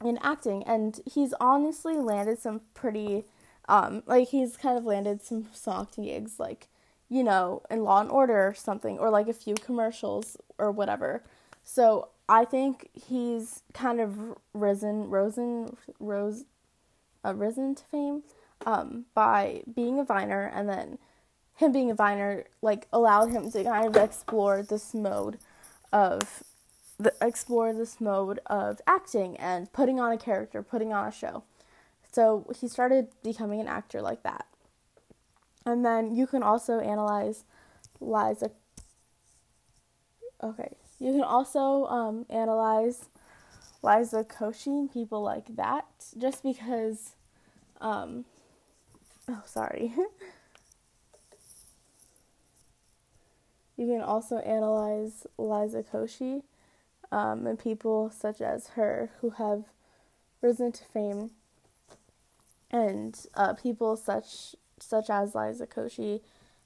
in 0.03 0.17
acting. 0.22 0.63
And 0.63 1.00
he's 1.05 1.34
honestly 1.39 1.96
landed 1.96 2.39
some 2.39 2.62
pretty, 2.74 3.25
um, 3.67 4.03
like, 4.05 4.29
he's 4.29 4.58
kind 4.58 4.77
of 4.77 4.86
landed 4.86 5.22
some, 5.22 5.48
acting 5.67 6.05
gigs, 6.05 6.39
like, 6.39 6.67
you 7.10 7.24
know, 7.24 7.63
in 7.69 7.84
Law 7.84 8.01
and 8.01 8.10
Order 8.10 8.48
or 8.48 8.53
something, 8.53 8.98
or 9.00 9.10
like 9.10 9.27
a 9.27 9.34
few 9.34 9.55
commercials 9.55 10.38
or 10.58 10.72
whatever. 10.72 11.24
So 11.63 12.10
I 12.27 12.46
think 12.46 12.89
he's 12.93 13.63
kind 13.74 14.00
of 14.00 14.38
risen, 14.53 15.10
risen, 15.10 15.75
rose, 16.00 16.46
uh, 17.25 17.34
risen 17.34 17.75
to 17.75 17.84
fame 17.86 18.24
um, 18.65 19.05
by 19.13 19.63
being 19.74 20.00
a 20.00 20.03
viner, 20.03 20.51
and 20.53 20.69
then 20.69 21.00
him 21.55 21.72
being 21.72 21.91
a 21.91 21.96
viner 21.96 22.46
like 22.62 22.88
allowed 22.93 23.31
him 23.31 23.51
to 23.51 23.63
kind 23.63 23.88
of 23.88 24.01
explore 24.01 24.63
this 24.63 24.93
mode 24.93 25.38
of 25.91 26.43
the, 26.98 27.13
explore 27.22 27.74
this 27.74 28.01
mode 28.01 28.39
of 28.46 28.81
acting 28.86 29.38
and 29.38 29.72
putting 29.72 30.00
on 30.00 30.12
a 30.12 30.17
character, 30.17 30.62
putting 30.62 30.93
on 30.93 31.08
a 31.08 31.12
show. 31.12 31.43
So 32.12 32.51
he 32.60 32.67
started 32.67 33.08
becoming 33.24 33.60
an 33.60 33.67
actor 33.67 34.01
like 34.01 34.24
that. 34.24 34.46
And 35.65 35.86
then 35.86 36.15
you 36.15 36.27
can 36.27 36.43
also 36.43 36.79
analyze 36.79 37.43
Liza. 38.00 38.51
Okay, 40.41 40.75
you 41.00 41.12
can 41.12 41.24
also 41.24 41.86
um, 41.86 42.25
analyze 42.29 43.05
Liza 43.84 44.24
Koshy, 44.24 44.91
people 44.91 45.22
like 45.22 45.55
that, 45.55 45.86
just 46.17 46.43
because. 46.43 47.13
Um, 47.81 48.25
oh, 49.27 49.41
sorry. 49.46 49.93
You 53.79 53.88
can 53.88 54.01
also 54.01 54.39
analyze 54.39 55.25
Liza 55.38 55.83
Koshy 55.83 56.43
um, 57.13 57.48
and 57.48 57.57
people 57.57 58.12
such 58.13 58.41
as 58.41 58.71
her 58.71 59.09
who 59.21 59.29
have 59.29 59.63
risen 60.41 60.74
to 60.74 60.83
fame, 60.83 61.31
and 62.69 63.17
uh, 63.36 63.53
people 63.53 63.95
such 63.95 64.57
such 64.79 65.09
as 65.09 65.33
Liza 65.33 65.65
Koshy 65.65 66.19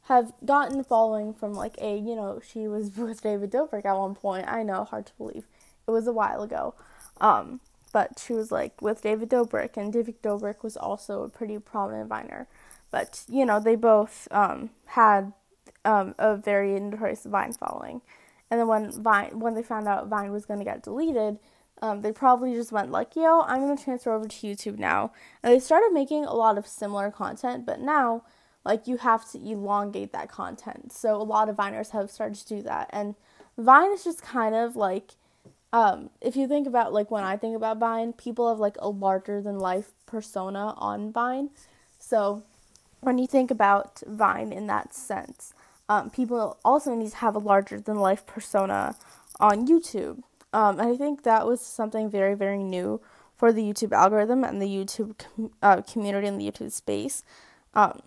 have 0.08 0.34
gotten 0.44 0.84
following 0.84 1.36
from 1.36 1.54
like 1.54 1.76
a 1.80 1.96
you 1.96 2.16
know 2.16 2.42
she 2.44 2.68
was 2.68 2.90
with 2.98 3.22
David 3.22 3.52
Dobrik 3.52 3.86
at 3.86 3.96
one 3.96 4.16
point. 4.16 4.48
I 4.48 4.64
know, 4.64 4.84
hard 4.84 5.06
to 5.06 5.14
believe. 5.20 5.46
It 5.88 5.92
was 5.92 6.08
a 6.08 6.14
while 6.14 6.42
ago. 6.42 6.74
Um, 7.22 7.60
but 7.92 8.24
she 8.26 8.34
was 8.34 8.52
like 8.52 8.82
with 8.82 9.04
David 9.04 9.30
Dobrik, 9.30 9.78
and 9.78 9.94
David 9.94 10.20
Dobrik 10.24 10.64
was 10.64 10.76
also 10.76 11.22
a 11.22 11.30
pretty 11.30 11.60
prominent 11.60 12.10
Viner. 12.10 12.48
But 12.90 13.24
you 13.30 13.46
know, 13.46 13.60
they 13.60 13.76
both 13.76 14.28
um, 14.32 14.72
had 14.88 15.32
um, 15.86 16.16
a 16.18 16.36
very 16.38 16.80
notorious 16.80 17.24
Vine 17.26 17.54
following. 17.54 18.02
And 18.50 18.60
then 18.60 18.68
when 18.68 18.92
Vine, 18.92 19.40
when 19.40 19.56
they 19.56 19.64
found 19.64 19.88
out 19.88 20.08
Vine 20.08 20.32
was 20.32 20.46
going 20.46 20.60
to 20.60 20.66
get 20.66 20.84
deleted, 20.84 21.40
um, 21.82 22.02
they 22.02 22.12
probably 22.12 22.54
just 22.54 22.72
went 22.72 22.92
like, 22.92 23.16
"Yo, 23.16 23.42
I'm 23.42 23.62
going 23.62 23.76
to 23.76 23.84
transfer 23.84 24.14
over 24.14 24.28
to 24.28 24.48
YouTube 24.48 24.78
now." 24.78 25.12
And 25.42 25.54
they 25.54 25.60
started 25.60 25.92
making 25.92 26.26
a 26.26 26.34
lot 26.34 26.58
of 26.58 26.68
similar 26.68 27.12
content, 27.12 27.66
but 27.66 27.82
now, 27.82 28.24
like, 28.64 28.88
you 28.88 28.98
have 28.98 29.30
to 29.32 29.38
elongate 29.38 30.14
that 30.14 30.30
content. 30.30 30.94
So 30.94 31.16
a 31.16 31.24
lot 31.24 31.50
of 31.50 31.56
Viners 31.58 31.92
have 31.92 32.12
started 32.12 32.36
to 32.36 32.48
do 32.48 32.62
that, 32.62 32.90
and 32.94 33.16
Vine 33.58 33.92
is 33.92 34.04
just 34.04 34.22
kind 34.22 34.56
of 34.56 34.76
like, 34.76 35.12
um, 35.72 36.10
if 36.22 36.36
you 36.36 36.48
think 36.48 36.68
about 36.68 36.94
like 36.94 37.12
when 37.12 37.24
I 37.24 37.38
think 37.38 37.56
about 37.56 37.80
Vine, 37.80 38.14
people 38.14 38.50
have 38.50 38.60
like 38.60 38.78
a 38.80 38.90
larger 38.90 39.42
than 39.42 39.60
life 39.60 39.92
persona 40.06 40.74
on 40.78 41.12
Vine. 41.12 41.50
So 42.00 42.44
when 43.02 43.18
you 43.18 43.28
think 43.28 43.52
about 43.52 44.02
Vine 44.08 44.54
in 44.54 44.68
that 44.68 44.94
sense, 44.94 45.54
um, 45.90 46.10
people 46.10 46.58
also 46.64 46.96
need 46.96 47.12
to 47.12 47.18
have 47.18 47.36
a 47.36 47.40
larger 47.40 47.80
than 47.80 47.98
life 47.98 48.26
persona 48.26 48.96
on 49.40 49.68
YouTube. 49.68 50.24
Um, 50.54 50.80
and 50.80 50.90
I 50.90 50.96
think 50.96 51.24
that 51.24 51.46
was 51.48 51.62
something 51.62 52.10
very, 52.10 52.36
very 52.36 52.64
new 52.64 53.02
for 53.36 53.52
the 53.52 53.64
YouTube 53.64 53.92
algorithm 53.92 54.44
and 54.44 54.62
the 54.62 54.68
YouTube 54.68 55.18
com- 55.18 55.52
uh, 55.62 55.82
community 55.82 56.28
and 56.28 56.40
the 56.40 56.50
YouTube 56.50 56.72
space. 56.72 57.24
Um, 57.74 58.02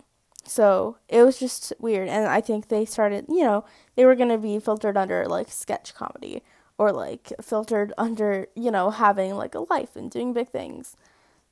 so 0.45 0.97
it 1.09 1.23
was 1.23 1.37
just 1.37 1.73
weird. 1.77 2.07
And 2.07 2.25
I 2.25 2.41
think 2.41 2.69
they 2.69 2.85
started, 2.85 3.25
you 3.27 3.43
know, 3.43 3.65
they 3.95 4.05
were 4.05 4.15
going 4.15 4.29
to 4.29 4.37
be 4.37 4.59
filtered 4.59 4.97
under 4.97 5.25
like 5.27 5.51
sketch 5.51 5.93
comedy 5.93 6.41
or 6.77 6.91
like 6.91 7.33
filtered 7.41 7.93
under, 7.97 8.47
you 8.55 8.71
know, 8.71 8.89
having 8.89 9.35
like 9.35 9.55
a 9.55 9.65
life 9.69 9.95
and 9.95 10.09
doing 10.09 10.33
big 10.33 10.49
things. 10.49 10.95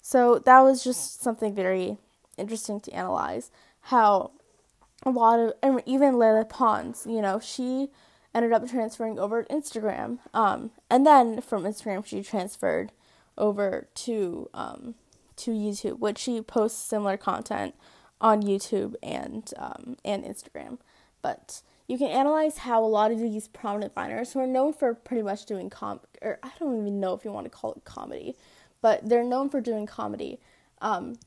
So 0.01 0.39
that 0.39 0.61
was 0.61 0.83
just 0.83 1.21
something 1.21 1.53
very 1.53 1.97
interesting 2.37 2.79
to 2.81 2.91
analyze 2.91 3.51
how 3.81 4.31
a 5.05 5.11
lot 5.11 5.39
of 5.39 5.53
and 5.61 5.81
even 5.85 6.17
Lele 6.17 6.45
Pons, 6.45 7.05
you 7.07 7.21
know, 7.21 7.39
she 7.39 7.89
ended 8.33 8.51
up 8.51 8.67
transferring 8.69 9.19
over 9.19 9.43
to 9.43 9.53
Instagram. 9.53 10.19
Um, 10.33 10.71
and 10.89 11.05
then 11.05 11.41
from 11.41 11.63
Instagram 11.63 12.05
she 12.05 12.21
transferred 12.23 12.91
over 13.37 13.87
to 13.93 14.49
um, 14.53 14.95
to 15.37 15.51
YouTube, 15.51 15.99
which 15.99 16.17
she 16.17 16.41
posts 16.41 16.81
similar 16.81 17.17
content 17.17 17.75
on 18.19 18.41
YouTube 18.41 18.95
and 19.03 19.53
um, 19.57 19.97
and 20.03 20.23
Instagram. 20.23 20.79
But 21.21 21.61
you 21.87 21.97
can 21.97 22.07
analyze 22.07 22.59
how 22.59 22.83
a 22.83 22.87
lot 22.87 23.11
of 23.11 23.19
these 23.19 23.47
prominent 23.47 23.93
Viners 23.93 24.33
who 24.33 24.39
are 24.39 24.47
known 24.47 24.73
for 24.73 24.93
pretty 24.95 25.21
much 25.21 25.45
doing 25.45 25.69
com 25.69 25.99
or 26.21 26.39
I 26.41 26.51
don't 26.59 26.79
even 26.79 26.99
know 26.99 27.13
if 27.13 27.23
you 27.23 27.31
want 27.31 27.45
to 27.45 27.51
call 27.51 27.73
it 27.73 27.83
comedy, 27.85 28.35
but 28.81 29.07
they're 29.07 29.23
known 29.23 29.49
for 29.49 29.61
doing 29.61 29.85
comedy. 29.85 30.39
Um, 30.81 31.17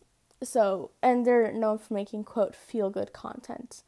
so 0.42 0.90
and 1.02 1.26
they're 1.26 1.52
known 1.52 1.78
for 1.78 1.94
making 1.94 2.24
quote 2.24 2.54
feel 2.54 2.90
good 2.90 3.12
content. 3.12 3.82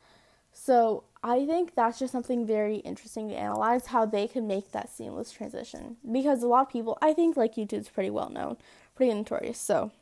So 0.53 1.05
i 1.23 1.45
think 1.47 1.75
that's 1.75 1.99
just 1.99 2.13
something 2.13 2.47
very 2.47 2.77
interesting 2.77 3.29
to 3.29 3.35
analyze 3.35 3.87
how 3.87 4.07
they 4.07 4.27
can 4.27 4.47
make 4.47 4.73
that 4.73 4.91
seamless 4.91 5.33
transition. 5.33 5.97
Because 6.11 6.43
a 6.43 6.49
lot 6.49 6.67
of 6.67 6.73
people 6.73 6.99
i 7.01 7.13
think 7.13 7.37
like 7.37 7.55
youtube's 7.55 7.89
pretty 7.89 8.11
well 8.11 8.31
known 8.31 8.57
pretty 8.95 9.15
notorious. 9.15 9.59
So 9.59 9.93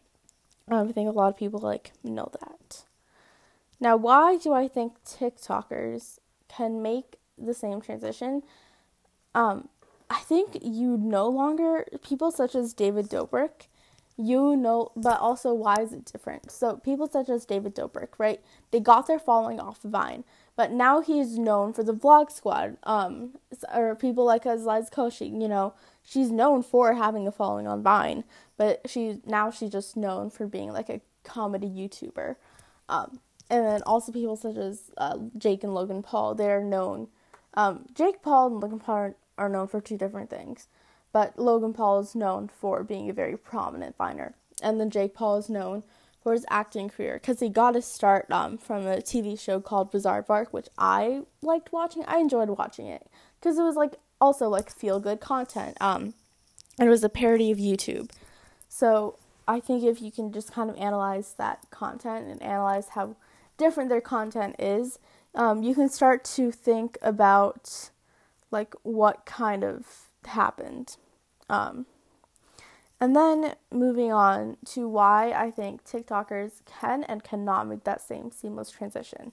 um, 0.69 0.89
i 0.89 0.93
think 0.93 1.09
a 1.09 1.13
lot 1.13 1.29
of 1.29 1.37
people 1.37 1.61
like 1.61 1.93
know 2.03 2.31
that. 2.41 2.85
Now 3.81 3.97
why 3.97 4.37
do 4.37 4.53
i 4.53 4.69
think 4.69 5.05
tiktokers 5.05 6.19
can 6.49 6.83
make 6.83 7.17
the 7.37 7.55
same 7.55 7.81
transition? 7.81 8.43
Um, 9.35 9.69
i 10.11 10.21
think 10.21 10.59
you 10.63 10.97
no 10.97 11.29
longer 11.29 11.85
people 12.03 12.31
such 12.31 12.55
as 12.55 12.73
david 12.73 13.09
dobrik 13.09 13.68
you 14.19 14.57
know, 14.57 14.91
but 14.97 15.21
also 15.21 15.55
why 15.55 15.77
is 15.81 15.93
it 15.93 16.05
different? 16.05 16.51
So 16.51 16.77
people 16.77 17.07
such 17.07 17.29
as 17.29 17.45
David 17.45 17.77
Dobrik, 17.77 18.19
right? 18.19 18.41
They 18.73 18.81
got 18.81 19.07
their 19.07 19.21
following 19.21 19.61
off 19.61 19.81
Vine, 19.83 20.25
but 20.57 20.73
now 20.73 21.01
he 21.01 21.21
is 21.21 21.39
known 21.39 21.73
for 21.73 21.85
the 21.85 21.95
Vlog 21.95 22.33
Squad, 22.33 22.77
um, 22.83 23.39
or 23.73 23.95
people 23.95 24.25
like 24.25 24.45
as 24.45 24.65
Liz 24.65 24.91
Koshy. 24.91 25.31
You 25.41 25.47
know, 25.47 25.73
she's 26.03 26.33
known 26.33 26.65
for 26.65 26.95
having 26.95 27.29
a 27.29 27.33
following 27.33 27.69
on 27.69 27.83
Vine, 27.85 28.25
but 28.57 28.81
she 28.91 29.21
now 29.25 29.53
she's 29.53 29.71
just 29.71 29.97
known 29.97 30.31
for 30.31 30.49
being 30.49 30.73
like 30.73 30.89
a 30.91 31.01
comedy 31.23 31.69
YouTuber. 31.69 32.35
Um, 32.89 33.21
and 33.49 33.65
then 33.65 33.83
also 33.83 34.11
people 34.11 34.37
such 34.37 34.57
as 34.57 34.91
uh, 34.99 35.17
Jake 35.39 35.63
and 35.63 35.75
Logan 35.75 36.03
Paul, 36.03 36.35
they're 36.35 36.65
known. 36.65 37.07
Um, 37.55 37.87
Jake 37.95 38.21
Paul 38.21 38.49
and 38.49 38.61
Logan 38.61 38.81
Paul 38.81 38.97
are, 38.97 39.15
are 39.39 39.49
known 39.49 39.69
for 39.69 39.81
two 39.81 39.97
different 39.97 40.29
things 40.29 40.67
but 41.13 41.39
Logan 41.39 41.73
Paul 41.73 42.01
is 42.01 42.15
known 42.15 42.49
for 42.49 42.83
being 42.85 43.09
a 43.09 43.15
very 43.15 43.37
prominent 43.37 43.97
viner. 43.97 44.35
And 44.63 44.81
then 44.81 44.91
Jake 44.91 45.15
Paul 45.15 45.37
is 45.37 45.49
known 45.49 45.83
for 46.23 46.33
his 46.33 46.45
acting 46.51 46.89
career 46.89 47.15
because 47.15 47.41
he 47.41 47.49
got 47.49 47.75
his 47.75 47.87
start 47.87 48.31
um, 48.31 48.59
from 48.59 48.87
a 48.87 48.97
TV 48.97 49.39
show 49.39 49.61
called 49.61 49.93
Bizaardvark, 49.93 50.49
which 50.49 50.69
I 50.77 51.23
liked 51.43 51.73
watching. 51.73 52.05
I 52.07 52.19
enjoyed 52.19 52.51
watching 52.51 52.87
it 52.87 53.07
because 53.41 53.59
it 53.59 53.63
was 53.63 53.77
like 53.77 53.97
also 54.21 54.49
like 54.49 54.71
feel 54.71 55.01
good 55.01 55.21
content. 55.21 55.77
Um, 55.81 56.15
and 56.79 56.87
it 56.87 56.91
was 56.91 57.05
a 57.05 57.09
parody 57.09 57.51
of 57.51 57.59
YouTube. 57.59 58.11
So 58.69 59.17
I 59.47 59.61
think 59.61 59.83
if 59.83 60.03
you 60.03 60.13
can 60.13 60.33
just 60.33 60.53
kind 60.53 60.69
of 60.69 60.77
analyze 60.77 61.35
that 61.39 61.61
content 61.71 62.29
and 62.29 62.43
analyze 62.43 62.91
how 62.91 63.17
different 63.57 63.89
their 63.89 64.01
content 64.01 64.57
is, 64.59 64.99
um, 65.35 65.63
you 65.63 65.75
can 65.75 65.89
start 65.89 66.25
to 66.25 66.51
think 66.51 66.99
about 67.01 67.91
like 68.51 68.75
what 68.83 69.25
kind 69.25 69.65
of 69.65 70.08
happened. 70.29 70.97
Um, 71.49 71.87
and 73.01 73.15
then 73.15 73.55
moving 73.73 74.13
on 74.13 74.57
to 74.67 74.89
why 74.89 75.33
I 75.33 75.51
think 75.51 75.85
TikTokers 75.85 76.63
can 76.67 77.05
and 77.05 77.23
cannot 77.23 77.69
make 77.69 77.85
that 77.85 78.01
same 78.01 78.31
seamless 78.31 78.71
transition. 78.71 79.33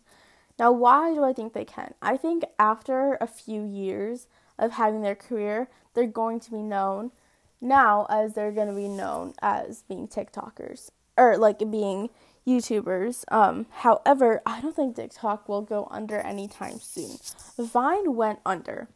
Now, 0.57 0.71
why 0.71 1.13
do 1.13 1.23
I 1.23 1.33
think 1.33 1.53
they 1.53 1.65
can? 1.65 1.93
I 2.01 2.15
think 2.15 2.43
after 2.59 3.17
a 3.19 3.27
few 3.27 3.63
years 3.65 4.27
of 4.57 4.73
having 4.73 5.01
their 5.01 5.15
career, 5.15 5.67
they're 5.93 6.07
going 6.07 6.39
to 6.41 6.51
be 6.51 6.61
known 6.61 7.11
now 7.59 8.05
as 8.09 8.33
they're 8.33 8.51
going 8.51 8.67
to 8.67 8.73
be 8.73 8.87
known 8.87 9.33
as 9.41 9.83
being 9.83 10.07
TikTokers 10.07 10.91
or 11.17 11.37
like 11.37 11.59
being 11.59 12.09
YouTubers. 12.47 13.23
Um, 13.29 13.65
however, 13.71 14.41
I 14.45 14.61
don't 14.61 14.75
think 14.75 14.95
TikTok 14.95 15.49
will 15.49 15.61
go 15.61 15.87
under 15.89 16.19
anytime 16.19 16.79
soon. 16.79 17.17
Vine 17.57 18.15
went 18.15 18.39
under, 18.45 18.87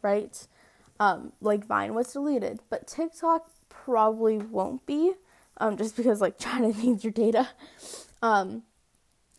right? 0.00 0.46
Um, 1.02 1.32
like 1.40 1.66
Vine 1.66 1.94
was 1.94 2.12
deleted, 2.12 2.60
but 2.70 2.86
TikTok 2.86 3.50
probably 3.68 4.38
won't 4.38 4.86
be, 4.86 5.14
um, 5.56 5.76
just 5.76 5.96
because 5.96 6.20
like 6.20 6.38
China 6.38 6.68
needs 6.68 7.02
your 7.02 7.12
data. 7.12 7.48
Um, 8.22 8.62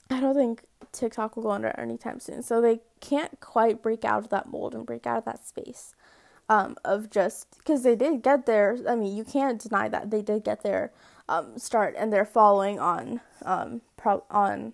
I 0.09 0.19
don't 0.19 0.35
think 0.35 0.63
TikTok 0.91 1.37
will 1.37 1.43
go 1.43 1.51
under 1.51 1.69
anytime 1.79 2.19
soon, 2.19 2.43
so 2.43 2.59
they 2.59 2.81
can't 2.99 3.39
quite 3.39 3.81
break 3.81 4.03
out 4.03 4.25
of 4.25 4.29
that 4.29 4.49
mold 4.49 4.75
and 4.75 4.85
break 4.85 5.07
out 5.07 5.19
of 5.19 5.23
that 5.23 5.47
space. 5.47 5.95
Um, 6.49 6.75
of 6.83 7.09
just 7.09 7.57
because 7.59 7.83
they 7.83 7.95
did 7.95 8.21
get 8.21 8.45
there. 8.45 8.77
I 8.87 8.95
mean, 8.95 9.15
you 9.15 9.23
can't 9.23 9.61
deny 9.61 9.87
that 9.87 10.11
they 10.11 10.21
did 10.21 10.43
get 10.43 10.63
their 10.63 10.91
um, 11.29 11.57
start 11.57 11.95
and 11.97 12.11
they're 12.11 12.25
following 12.25 12.77
on 12.77 13.21
um, 13.45 13.79
pro- 13.95 14.25
on 14.29 14.73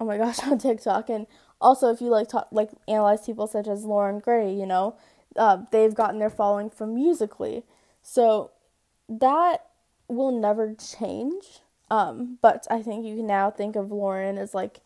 oh 0.00 0.06
my 0.06 0.16
gosh 0.16 0.42
on 0.44 0.58
TikTok 0.58 1.10
and 1.10 1.26
also 1.60 1.90
if 1.92 2.00
you 2.00 2.08
like 2.08 2.28
talk 2.28 2.48
like 2.50 2.70
analyze 2.88 3.26
people 3.26 3.46
such 3.46 3.68
as 3.68 3.84
Loren 3.84 4.18
Gray, 4.18 4.50
you 4.50 4.64
know, 4.64 4.96
uh, 5.36 5.58
they've 5.70 5.94
gotten 5.94 6.18
their 6.18 6.30
following 6.30 6.70
from 6.70 6.94
Musical.ly. 6.94 7.62
So 8.02 8.50
that 9.08 9.66
will 10.08 10.38
never 10.38 10.74
change. 10.74 11.60
Um, 11.90 12.38
but 12.42 12.66
I 12.70 12.82
think 12.82 13.04
you 13.04 13.16
can 13.16 13.26
now 13.26 13.50
think 13.50 13.76
of 13.76 13.92
Loren 13.92 14.38
as 14.38 14.54
like 14.54 14.80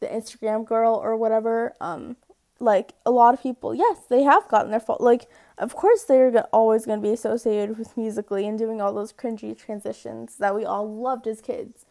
the 0.00 0.06
Instagram 0.06 0.64
girl 0.64 0.94
or 0.94 1.16
whatever. 1.16 1.74
Um, 1.80 2.16
like 2.58 2.92
a 3.06 3.10
lot 3.10 3.32
of 3.34 3.42
people, 3.42 3.74
yes, 3.74 3.98
they 4.08 4.22
have 4.22 4.46
gotten 4.48 4.70
their 4.70 4.80
fault. 4.80 5.00
Like, 5.00 5.28
of 5.56 5.74
course, 5.74 6.04
they're 6.04 6.46
always 6.52 6.84
going 6.84 7.00
to 7.00 7.08
be 7.08 7.12
associated 7.12 7.78
with 7.78 7.96
Musical.ly 7.96 8.42
and 8.42 8.58
doing 8.58 8.80
all 8.80 8.92
those 8.92 9.12
cringy 9.12 9.56
transitions 9.56 10.36
that 10.36 10.54
we 10.54 10.64
all 10.64 10.94
loved 10.94 11.26
as 11.26 11.40
kids. 11.40 11.86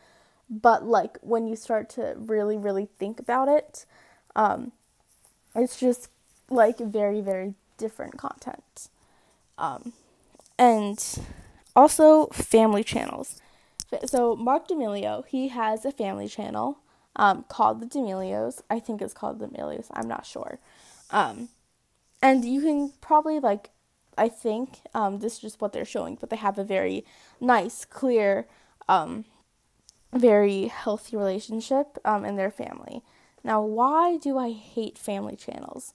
But 0.49 0.85
like 0.85 1.17
when 1.21 1.47
you 1.47 1.55
start 1.55 1.89
to 1.91 2.15
really, 2.17 2.57
really 2.57 2.87
think 2.97 3.19
about 3.19 3.47
it, 3.47 3.85
um, 4.35 4.71
it's 5.55 5.79
just 5.79 6.09
like 6.49 6.77
very, 6.79 7.21
very 7.21 7.53
different 7.79 8.17
content. 8.17 8.89
Um, 9.57 9.93
and 10.59 10.99
also 11.75 12.27
family 12.27 12.83
channels. 12.83 13.41
So 14.05 14.35
Marc 14.35 14.67
D'Amelio, 14.67 15.25
he 15.25 15.47
has 15.47 15.85
a 15.85 15.91
family 15.91 16.27
channel 16.27 16.79
um, 17.15 17.45
called 17.49 17.81
the 17.81 17.87
D'Amelios. 17.87 18.61
I 18.69 18.79
think 18.79 19.01
it's 19.01 19.13
called 19.13 19.39
the 19.39 19.47
D'Amelios. 19.47 19.87
I'm 19.93 20.07
not 20.07 20.25
sure. 20.25 20.59
Um, 21.09 21.49
and 22.21 22.45
you 22.45 22.61
can 22.61 22.93
probably 23.01 23.39
like, 23.39 23.71
I 24.17 24.29
think 24.29 24.79
um, 24.93 25.19
this 25.19 25.35
is 25.35 25.39
just 25.39 25.61
what 25.61 25.73
they're 25.73 25.85
showing, 25.85 26.17
but 26.19 26.29
they 26.29 26.35
have 26.35 26.59
a 26.59 26.63
very 26.63 27.05
nice, 27.39 27.85
clear, 27.85 28.47
um, 28.87 29.25
very 30.13 30.67
healthy 30.67 31.15
relationship 31.15 31.97
um, 32.03 32.25
in 32.25 32.35
their 32.35 32.51
family. 32.51 33.01
Now, 33.43 33.61
why 33.61 34.17
do 34.17 34.37
I 34.37 34.51
hate 34.51 34.97
family 34.97 35.35
channels? 35.35 35.93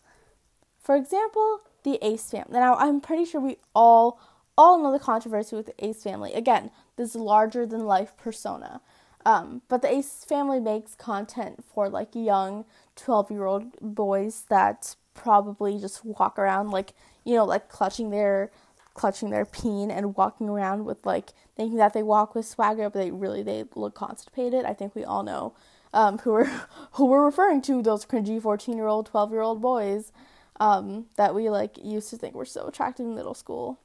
For 0.80 0.96
example, 0.96 1.60
the 1.84 1.98
Ace 2.02 2.30
family. 2.30 2.58
Now, 2.58 2.74
I'm 2.74 3.00
pretty 3.00 3.24
sure 3.24 3.40
we 3.40 3.58
all, 3.74 4.18
all 4.58 4.82
know 4.82 4.90
the 4.90 4.98
controversy 4.98 5.54
with 5.54 5.66
the 5.66 5.84
Ace 5.84 6.02
family. 6.02 6.32
Again, 6.32 6.70
this 6.96 7.14
larger 7.14 7.64
than 7.66 7.86
life 7.86 8.16
persona. 8.16 8.80
Um, 9.24 9.62
but 9.68 9.82
the 9.82 9.90
Ace 9.90 10.24
family 10.24 10.60
makes 10.60 10.94
content 10.94 11.64
for 11.72 11.88
like 11.88 12.08
young 12.14 12.64
12 12.96 13.30
year 13.30 13.44
old 13.44 13.72
boys 13.80 14.44
that 14.48 14.96
probably 15.14 15.78
just 15.78 16.04
walk 16.04 16.38
around 16.38 16.70
like, 16.70 16.92
you 17.24 17.34
know, 17.34 17.44
like 17.44 17.68
clutching 17.68 18.10
their 18.10 18.50
clutching 18.92 19.30
their 19.30 19.44
peen 19.44 19.90
and 19.90 20.16
walking 20.16 20.48
around 20.48 20.84
with 20.84 21.04
like 21.04 21.32
thinking 21.56 21.78
that 21.78 21.92
they 21.94 22.02
walk 22.02 22.34
with 22.34 22.46
swagger, 22.46 22.88
but 22.88 22.98
they 22.98 23.10
really 23.10 23.42
they 23.42 23.64
look 23.74 23.94
constipated. 23.94 24.64
I 24.64 24.72
think 24.72 24.94
we 24.94 25.04
all 25.04 25.22
know 25.22 25.54
um, 25.92 26.18
who 26.18 26.32
we're 26.32 26.44
who 26.92 27.06
we're 27.06 27.24
referring 27.24 27.62
to 27.62 27.82
those 27.82 28.04
cringy 28.04 28.40
14 28.40 28.76
year 28.76 28.86
old, 28.86 29.06
12 29.06 29.32
year 29.32 29.40
old 29.40 29.60
boys 29.62 30.12
um, 30.60 31.06
that 31.16 31.34
we 31.34 31.50
like 31.50 31.78
used 31.82 32.10
to 32.10 32.16
think 32.16 32.34
were 32.34 32.44
so 32.44 32.66
attractive 32.66 33.06
in 33.06 33.14
middle 33.14 33.34
school. 33.34 33.80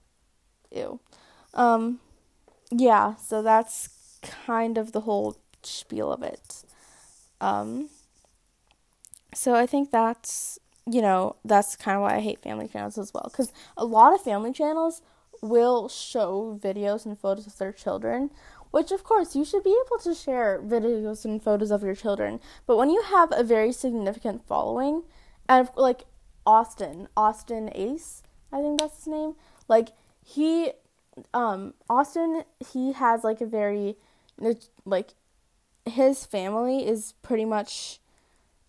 Ew. 0.71 0.99
Um, 1.53 1.99
yeah, 2.71 3.15
so 3.15 3.41
that's 3.41 3.89
kind 4.21 4.77
of 4.77 4.91
the 4.91 5.01
whole 5.01 5.37
spiel 5.63 6.11
of 6.11 6.21
it. 6.21 6.63
Um, 7.41 7.89
so 9.33 9.55
I 9.55 9.65
think 9.65 9.91
that's 9.91 10.59
you 10.85 11.01
know 11.01 11.35
that's 11.45 11.75
kind 11.75 11.95
of 11.95 12.01
why 12.01 12.15
I 12.15 12.19
hate 12.19 12.41
family 12.41 12.67
channels 12.67 12.97
as 12.97 13.13
well 13.13 13.27
because 13.31 13.51
a 13.77 13.85
lot 13.85 14.13
of 14.13 14.21
family 14.21 14.51
channels 14.51 15.01
will 15.41 15.87
show 15.87 16.59
videos 16.61 17.05
and 17.05 17.17
photos 17.17 17.47
of 17.47 17.57
their 17.57 17.71
children 17.71 18.31
which 18.71 18.91
of 18.91 19.03
course 19.03 19.35
you 19.35 19.45
should 19.45 19.63
be 19.63 19.77
able 19.85 19.99
to 19.99 20.15
share 20.15 20.61
videos 20.63 21.25
and 21.25 21.41
photos 21.41 21.71
of 21.71 21.83
your 21.83 21.95
children 21.95 22.39
but 22.65 22.77
when 22.77 22.89
you 22.89 23.03
have 23.03 23.31
a 23.31 23.43
very 23.43 23.71
significant 23.71 24.45
following 24.47 25.03
and 25.47 25.69
like 25.75 26.05
austin 26.49 27.07
austin 27.15 27.69
ace 27.75 28.23
i 28.51 28.59
think 28.59 28.79
that's 28.79 28.97
his 28.97 29.07
name. 29.07 29.35
Like 29.67 29.89
he 30.25 30.71
um 31.31 31.75
austin 31.87 32.43
he 32.73 32.93
has 32.93 33.23
like 33.23 33.39
a 33.39 33.45
very 33.45 33.97
like 34.83 35.13
his 35.85 36.25
family 36.25 36.87
is 36.87 37.13
pretty 37.21 37.45
much 37.45 37.99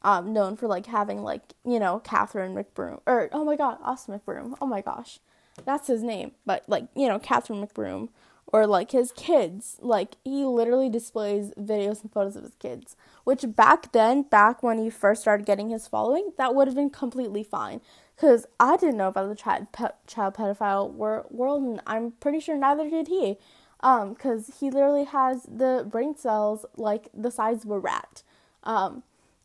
um 0.02 0.34
known 0.34 0.56
for 0.56 0.66
like 0.66 0.86
having 0.86 1.22
like 1.22 1.54
you 1.64 1.78
know 1.78 2.00
Catherine 2.00 2.54
McBroom 2.54 3.00
or 3.06 3.30
oh 3.32 3.44
my 3.44 3.56
god 3.56 3.78
Austin 3.82 4.18
McBroom 4.18 4.56
oh 4.60 4.66
my 4.66 4.82
gosh. 4.82 5.18
That's 5.64 5.86
his 5.88 6.02
name 6.02 6.32
but 6.44 6.64
like 6.68 6.84
you 6.94 7.08
know 7.08 7.18
Catherine 7.18 7.66
McBroom 7.66 8.10
or 8.52 8.66
like 8.66 8.90
his 8.92 9.12
kids. 9.12 9.76
Like 9.80 10.16
he 10.24 10.44
literally 10.44 10.88
displays 10.90 11.50
videos 11.58 12.02
and 12.02 12.12
photos 12.12 12.36
of 12.36 12.44
his 12.44 12.54
kids 12.56 12.96
which 13.24 13.44
back 13.48 13.92
then 13.92 14.22
back 14.22 14.62
when 14.62 14.78
he 14.78 14.90
first 14.90 15.22
started 15.22 15.46
getting 15.46 15.70
his 15.70 15.86
following 15.86 16.32
that 16.38 16.54
would 16.54 16.66
have 16.68 16.74
been 16.76 16.90
completely 16.90 17.42
fine. 17.42 17.80
Because 18.16 18.46
I 18.58 18.76
didn't 18.76 18.98
know 18.98 19.08
about 19.08 19.28
the 19.28 19.34
child 19.34 19.72
pe- 19.72 19.96
child 20.06 20.34
pedophile 20.34 20.90
wor- 20.90 21.26
world 21.30 21.62
and 21.62 21.80
I'm 21.86 22.12
pretty 22.12 22.40
sure 22.40 22.56
neither 22.56 22.88
did 22.88 23.08
he. 23.08 23.36
Um 23.80 24.14
because 24.14 24.58
he 24.60 24.70
literally 24.70 25.04
has 25.04 25.44
the 25.44 25.86
brain 25.88 26.16
cells 26.16 26.66
like 26.76 27.08
the 27.14 27.30
size 27.30 27.64
of 27.64 27.70
a 27.70 27.78
rat. 27.78 28.22
Um 28.64 29.02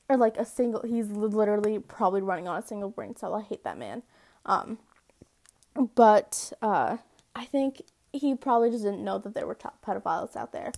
or 0.09 0.17
like 0.17 0.37
a 0.37 0.45
single 0.45 0.81
he's 0.81 1.09
literally 1.09 1.79
probably 1.79 2.21
running 2.21 2.47
on 2.47 2.57
a 2.61 2.65
single 2.65 2.89
brain 2.89 3.15
cell. 3.15 3.33
I 3.35 3.41
hate 3.41 3.63
that 3.63 3.77
man. 3.77 4.03
Um 4.45 4.79
but 5.95 6.53
uh 6.61 6.97
i 7.35 7.43
think 7.45 7.81
he 8.17 8.35
probably 8.35 8.69
just 8.69 8.83
didn't 8.83 9.03
know 9.03 9.17
that 9.17 9.33
there 9.33 9.47
were 9.47 9.57
pedophiles 9.85 10.35
out 10.35 10.51
there 10.51 10.71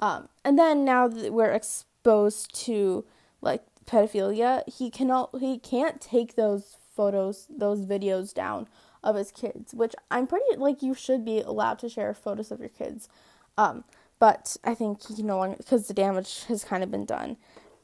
um 0.00 0.28
and 0.44 0.58
then 0.58 0.84
now 0.84 1.08
that 1.08 1.32
we're 1.32 1.52
exposed 1.52 2.54
to 2.54 3.04
like 3.40 3.62
pedophilia 3.86 4.62
he 4.68 4.90
cannot 4.90 5.30
he 5.40 5.58
can't 5.58 6.00
take 6.00 6.34
those 6.34 6.76
photos 6.94 7.46
those 7.48 7.86
videos 7.86 8.34
down 8.34 8.66
of 9.02 9.16
his 9.16 9.30
kids, 9.30 9.74
which 9.74 9.94
I'm 10.10 10.26
pretty 10.26 10.56
like 10.56 10.82
you 10.82 10.94
should 10.94 11.24
be 11.24 11.40
allowed 11.40 11.78
to 11.80 11.88
share 11.88 12.12
photos 12.14 12.50
of 12.50 12.60
your 12.60 12.68
kids. 12.68 13.08
Um, 13.56 13.84
but 14.18 14.56
I 14.64 14.74
think 14.74 15.06
he 15.06 15.22
no 15.22 15.38
longer 15.38 15.56
because 15.56 15.86
the 15.86 15.94
damage 15.94 16.44
has 16.44 16.64
kind 16.64 16.82
of 16.82 16.90
been 16.90 17.04
done. 17.04 17.36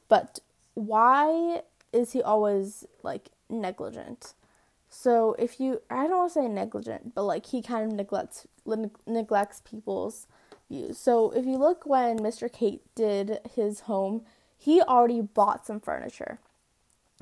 But 0.09 0.41
why 0.75 1.63
is 1.93 2.13
he 2.13 2.23
always 2.23 2.85
like 3.03 3.31
negligent? 3.49 4.35
So 4.97 5.35
if 5.39 5.59
you, 5.59 5.83
I 5.91 6.07
don't 6.07 6.19
want 6.19 6.33
to 6.33 6.41
say 6.41 6.49
negligent, 6.49 7.15
but 7.15 7.25
like 7.25 7.47
he 7.47 7.63
kind 7.63 7.91
of 7.91 7.97
neglects 7.97 8.47
neglects 9.07 9.61
people's 9.61 10.27
views. 10.71 10.99
So 10.99 11.31
if 11.33 11.45
you 11.45 11.57
look 11.57 11.85
when 11.85 12.19
Mr. 12.19 12.51
Kate 12.51 12.83
did 12.95 13.41
his 13.55 13.81
home, 13.81 14.23
he 14.57 14.81
already 14.81 15.21
bought 15.21 15.67
some 15.67 15.81
furniture 15.81 16.39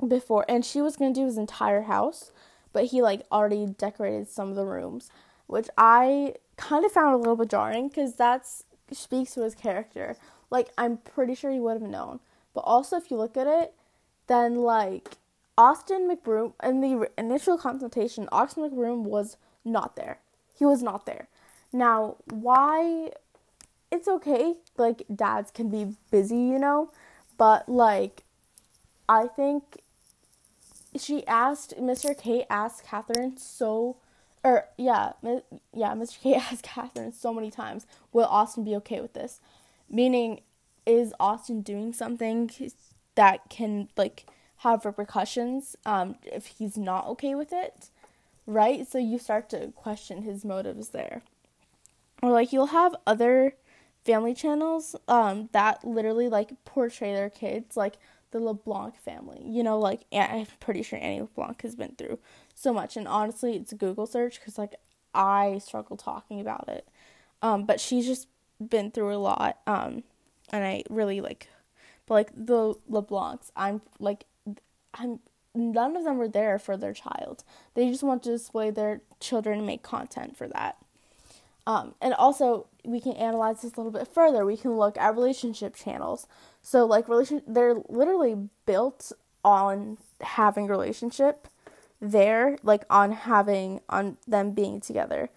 before, 0.07 0.45
and 0.47 0.63
she 0.63 0.81
was 0.81 0.95
gonna 0.95 1.13
do 1.13 1.25
his 1.25 1.37
entire 1.37 1.83
house 1.83 2.31
but 2.73 2.85
he 2.85 3.01
like 3.01 3.21
already 3.31 3.67
decorated 3.67 4.27
some 4.27 4.49
of 4.49 4.55
the 4.55 4.65
rooms, 4.65 5.09
which 5.47 5.69
I 5.77 6.33
kind 6.57 6.83
of 6.83 6.91
found 6.91 7.13
a 7.13 7.17
little 7.17 7.37
bit 7.37 7.49
jarring 7.49 7.87
because 7.87 8.15
that 8.15 8.45
speaks 8.91 9.35
to 9.35 9.43
his 9.43 9.55
character. 9.55 10.17
Like 10.49 10.69
I'm 10.77 10.97
pretty 10.97 11.35
sure 11.35 11.51
he 11.51 11.59
would 11.59 11.81
have 11.81 11.89
known. 11.89 12.19
But 12.53 12.61
also 12.61 12.97
if 12.97 13.09
you 13.09 13.17
look 13.17 13.37
at 13.37 13.47
it, 13.47 13.73
then 14.27 14.55
like 14.55 15.17
Austin 15.57 16.09
McBroom 16.09 16.53
in 16.63 16.81
the 16.81 17.09
initial 17.17 17.57
consultation, 17.57 18.27
Austin 18.31 18.69
McBroom 18.69 19.03
was 19.03 19.37
not 19.63 19.95
there. 19.95 20.19
He 20.57 20.65
was 20.65 20.81
not 20.81 21.05
there. 21.05 21.27
Now, 21.71 22.17
why 22.29 23.11
it's 23.91 24.07
okay, 24.07 24.55
like 24.77 25.03
dads 25.13 25.51
can 25.51 25.69
be 25.69 25.95
busy, 26.11 26.37
you 26.37 26.59
know, 26.59 26.91
but 27.37 27.69
like 27.69 28.23
I 29.07 29.27
think 29.27 29.81
she 30.95 31.25
asked 31.27 31.75
Mr. 31.77 32.17
Kate 32.17 32.45
asked 32.49 32.85
Catherine 32.85 33.37
so 33.37 33.97
or 34.43 34.65
yeah, 34.77 35.13
yeah, 35.73 35.93
Mr. 35.93 36.19
Kate 36.19 36.35
asked 36.51 36.63
Catherine 36.63 37.13
so 37.13 37.33
many 37.33 37.49
times, 37.49 37.85
will 38.11 38.25
Austin 38.25 38.63
be 38.63 38.75
okay 38.77 38.99
with 38.99 39.13
this? 39.13 39.39
Meaning, 39.89 40.41
is 40.85 41.13
Austin 41.19 41.61
doing 41.61 41.93
something 41.93 42.49
that 43.15 43.49
can 43.49 43.89
like 43.95 44.25
have 44.63 44.85
repercussions 44.85 45.75
um, 45.85 46.15
if 46.23 46.47
he's 46.47 46.77
not 46.77 47.05
okay 47.07 47.35
with 47.35 47.51
it, 47.51 47.89
right? 48.45 48.87
So 48.87 48.97
you 48.97 49.19
start 49.19 49.49
to 49.49 49.67
question 49.75 50.23
his 50.23 50.45
motives 50.45 50.89
there, 50.89 51.21
or 52.21 52.31
like 52.31 52.53
you'll 52.53 52.67
have 52.67 52.95
other 53.05 53.55
family 54.05 54.33
channels 54.33 54.95
um, 55.07 55.49
that 55.51 55.85
literally 55.85 56.29
like 56.29 56.51
portray 56.65 57.13
their 57.13 57.29
kids 57.29 57.77
like 57.77 57.95
the 58.31 58.39
LeBlanc 58.39 58.97
family. 58.97 59.43
You 59.45 59.63
know, 59.63 59.77
like 59.77 60.05
I'm 60.13 60.47
pretty 60.59 60.81
sure 60.81 60.97
Annie 60.99 61.21
LeBlanc 61.21 61.61
has 61.61 61.75
been 61.75 61.95
through 61.97 62.19
so 62.55 62.73
much, 62.73 62.95
and 62.95 63.07
honestly, 63.07 63.57
it's 63.57 63.73
a 63.73 63.75
Google 63.75 64.07
search 64.07 64.39
because 64.39 64.57
like 64.57 64.75
I 65.13 65.59
struggle 65.59 65.97
talking 65.97 66.39
about 66.39 66.69
it. 66.69 66.87
Um, 67.41 67.65
but 67.65 67.81
she's 67.81 68.05
just 68.05 68.29
been 68.65 68.91
through 68.91 69.13
a 69.13 69.17
lot. 69.17 69.59
Um, 69.67 70.03
and 70.51 70.63
I 70.63 70.83
really 70.89 71.19
like, 71.19 71.49
but 72.05 72.13
like 72.13 72.31
the 72.33 72.75
LeBlancs, 72.89 73.51
I'm 73.55 73.81
like, 73.99 74.25
I'm 74.93 75.19
none 75.55 75.95
of 75.95 76.03
them 76.03 76.17
were 76.17 76.27
there 76.27 76.57
for 76.57 76.77
their 76.77 76.93
child. 76.93 77.43
They 77.75 77.89
just 77.89 78.03
want 78.03 78.23
to 78.23 78.31
display 78.31 78.71
their 78.71 79.01
children 79.19 79.59
and 79.59 79.67
make 79.67 79.83
content 79.83 80.35
for 80.35 80.47
that. 80.47 80.77
Um, 81.65 81.95
and 82.01 82.13
also, 82.15 82.67
we 82.83 82.99
can 82.99 83.13
analyze 83.13 83.61
this 83.61 83.73
a 83.73 83.77
little 83.77 83.91
bit 83.91 84.07
further. 84.07 84.45
We 84.45 84.57
can 84.57 84.77
look 84.77 84.97
at 84.97 85.15
relationship 85.15 85.75
channels. 85.75 86.27
So 86.61 86.85
like 86.85 87.07
relation 87.07 87.41
they're 87.47 87.75
literally 87.87 88.49
built 88.65 89.11
on 89.43 89.97
having 90.21 90.67
relationship 90.67 91.47
there, 92.01 92.57
like 92.63 92.83
on 92.89 93.11
having 93.11 93.81
on 93.89 94.17
them 94.27 94.51
being 94.51 94.81
together. 94.81 95.29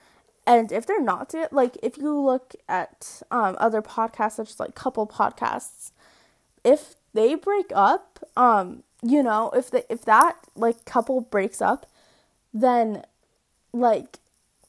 And 0.47 0.71
if 0.71 0.87
they're 0.87 1.03
not 1.03 1.29
to, 1.31 1.49
like 1.53 1.77
if 1.83 1.97
you 1.97 2.19
look 2.19 2.55
at 2.69 3.23
um, 3.31 3.57
other 3.59 3.83
podcasts 3.83 4.33
such 4.33 4.51
as 4.51 4.61
like 4.61 4.75
couple 4.75 5.07
podcasts, 5.07 5.91
if 6.65 6.95
they 7.13 7.35
break 7.35 7.71
up, 7.75 8.19
um, 8.37 8.83
you 9.03 9.23
know, 9.23 9.51
if 9.51 9.71
the 9.71 9.91
if 9.93 10.05
that 10.05 10.37
like 10.55 10.85
couple 10.85 11.21
breaks 11.21 11.61
up, 11.61 11.87
then 12.53 13.05
like 13.73 14.19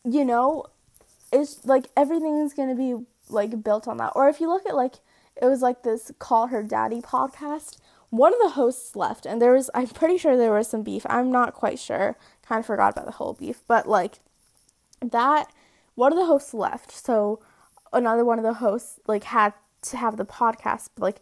you 0.04 0.26
know, 0.26 0.66
it's 1.32 1.66
like 1.66 1.88
everything's 1.96 2.54
gonna 2.54 2.76
be 2.76 2.96
like 3.30 3.64
built 3.64 3.88
on 3.88 3.98
that. 3.98 4.14
Or 4.16 4.30
if 4.30 4.40
you 4.40 4.48
look 4.48 4.66
at 4.66 4.76
like 4.76 4.96
it 5.42 5.46
was 5.46 5.62
like 5.62 5.84
this 5.84 6.12
call 6.20 6.48
her 6.48 6.64
daddy 6.64 7.02
podcast 7.02 7.78
one 8.10 8.34
of 8.34 8.40
the 8.40 8.52
hosts 8.52 8.96
left 8.96 9.26
and 9.26 9.42
there 9.42 9.54
was 9.54 9.70
i'm 9.74 9.88
pretty 9.88 10.18
sure 10.18 10.38
there 10.38 10.54
was 10.54 10.68
some 10.68 10.84
beef 10.84 11.06
i'm 11.10 11.32
not 11.32 11.54
quite 11.54 11.78
sure 11.80 12.18
kind 12.48 12.60
of 12.60 12.66
forgot 12.66 12.94
about 12.94 13.06
the 13.06 13.12
whole 13.12 13.34
beef 13.34 13.62
but 13.68 13.88
like 13.88 14.20
that 15.02 15.52
one 15.96 16.12
of 16.12 16.18
the 16.18 16.26
hosts 16.26 16.54
left 16.54 16.92
so 16.92 17.40
another 17.92 18.24
one 18.24 18.40
of 18.40 18.44
the 18.44 18.56
hosts 18.56 19.00
like 19.08 19.26
had 19.26 19.54
to 19.82 19.98
have 19.98 20.18
the 20.18 20.26
podcast 20.26 20.90
but 20.96 21.04
like 21.04 21.22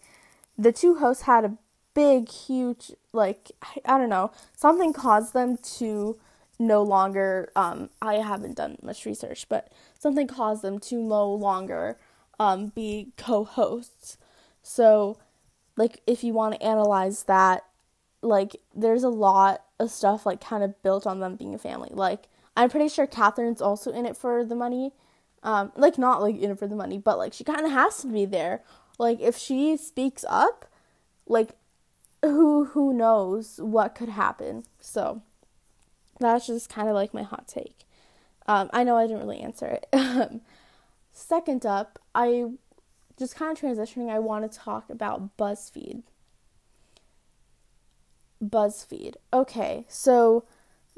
the 0.58 0.72
two 0.72 0.96
hosts 0.96 1.24
had 1.24 1.44
a 1.44 1.58
big 1.95 2.29
huge 2.29 2.91
like 3.13 3.51
i, 3.63 3.93
I 3.93 3.97
don't 3.97 4.10
know 4.10 4.31
something 4.55 4.93
caused 4.93 5.34
them 5.34 5.58
to 5.77 6.19
no 6.60 6.84
longer 6.84 7.51
um 7.55 7.89
i 8.01 8.15
haven't 8.15 8.55
done 8.55 8.77
much 8.84 9.05
research 9.05 9.49
but 9.49 9.71
something 9.97 10.27
caused 10.27 10.62
them 10.62 10.79
to 10.79 10.95
no 11.01 11.34
longer 11.34 11.97
um, 12.39 12.67
be 12.67 13.12
co-hosts. 13.17 14.17
So, 14.62 15.17
like, 15.77 16.01
if 16.08 16.23
you 16.23 16.34
want 16.34 16.55
to 16.55 16.63
analyze 16.63 17.23
that, 17.23 17.65
like, 18.21 18.58
there's 18.73 19.03
a 19.03 19.10
lot 19.10 19.63
of 19.79 19.91
stuff 19.91 20.25
like 20.25 20.41
kind 20.41 20.63
of 20.63 20.81
built 20.81 21.05
on 21.05 21.19
them 21.19 21.36
being 21.36 21.53
a 21.53 21.60
family. 21.60 21.89
Like, 21.91 22.27
I'm 22.58 22.69
pretty 22.69 22.88
sure 22.88 23.05
Catherine's 23.05 23.62
also 23.62 23.91
in 23.91 24.05
it 24.05 24.17
for 24.17 24.43
the 24.43 24.55
money. 24.55 24.93
Um, 25.43 25.71
like 25.75 25.99
not 25.99 26.23
like 26.23 26.38
in 26.38 26.49
it 26.49 26.58
for 26.58 26.65
the 26.65 26.75
money, 26.75 26.97
but 26.97 27.19
like 27.19 27.31
she 27.31 27.43
kind 27.43 27.65
of 27.65 27.71
has 27.71 27.97
to 28.01 28.08
be 28.08 28.25
there. 28.25 28.63
Like 28.97 29.19
if 29.21 29.38
she 29.38 29.77
speaks 29.77 30.25
up, 30.27 30.65
like 31.27 31.51
who 32.21 32.65
who 32.65 32.93
knows 32.93 33.60
what 33.62 33.95
could 33.95 34.10
happen. 34.10 34.63
So 34.80 35.21
that's 36.19 36.47
just 36.47 36.69
kind 36.69 36.88
of 36.88 36.95
like 36.95 37.13
my 37.13 37.23
hot 37.23 37.47
take. 37.47 37.80
Um, 38.47 38.69
I 38.73 38.84
know 38.84 38.95
I 38.95 39.08
didn't 39.08 39.19
really 39.19 39.39
answer 39.39 39.67
it. 39.67 39.88
Um, 39.93 40.41
second 41.12 41.65
up, 41.65 41.99
I 42.13 42.45
just 43.17 43.36
kind 43.36 43.51
of 43.51 43.62
transitioning. 43.62 44.10
I 44.10 44.19
want 44.19 44.49
to 44.49 44.58
talk 44.58 44.89
about 44.89 45.36
BuzzFeed. 45.38 46.04
BuzzFeed. 48.43 49.15
Okay, 49.34 49.86
so 49.88 50.45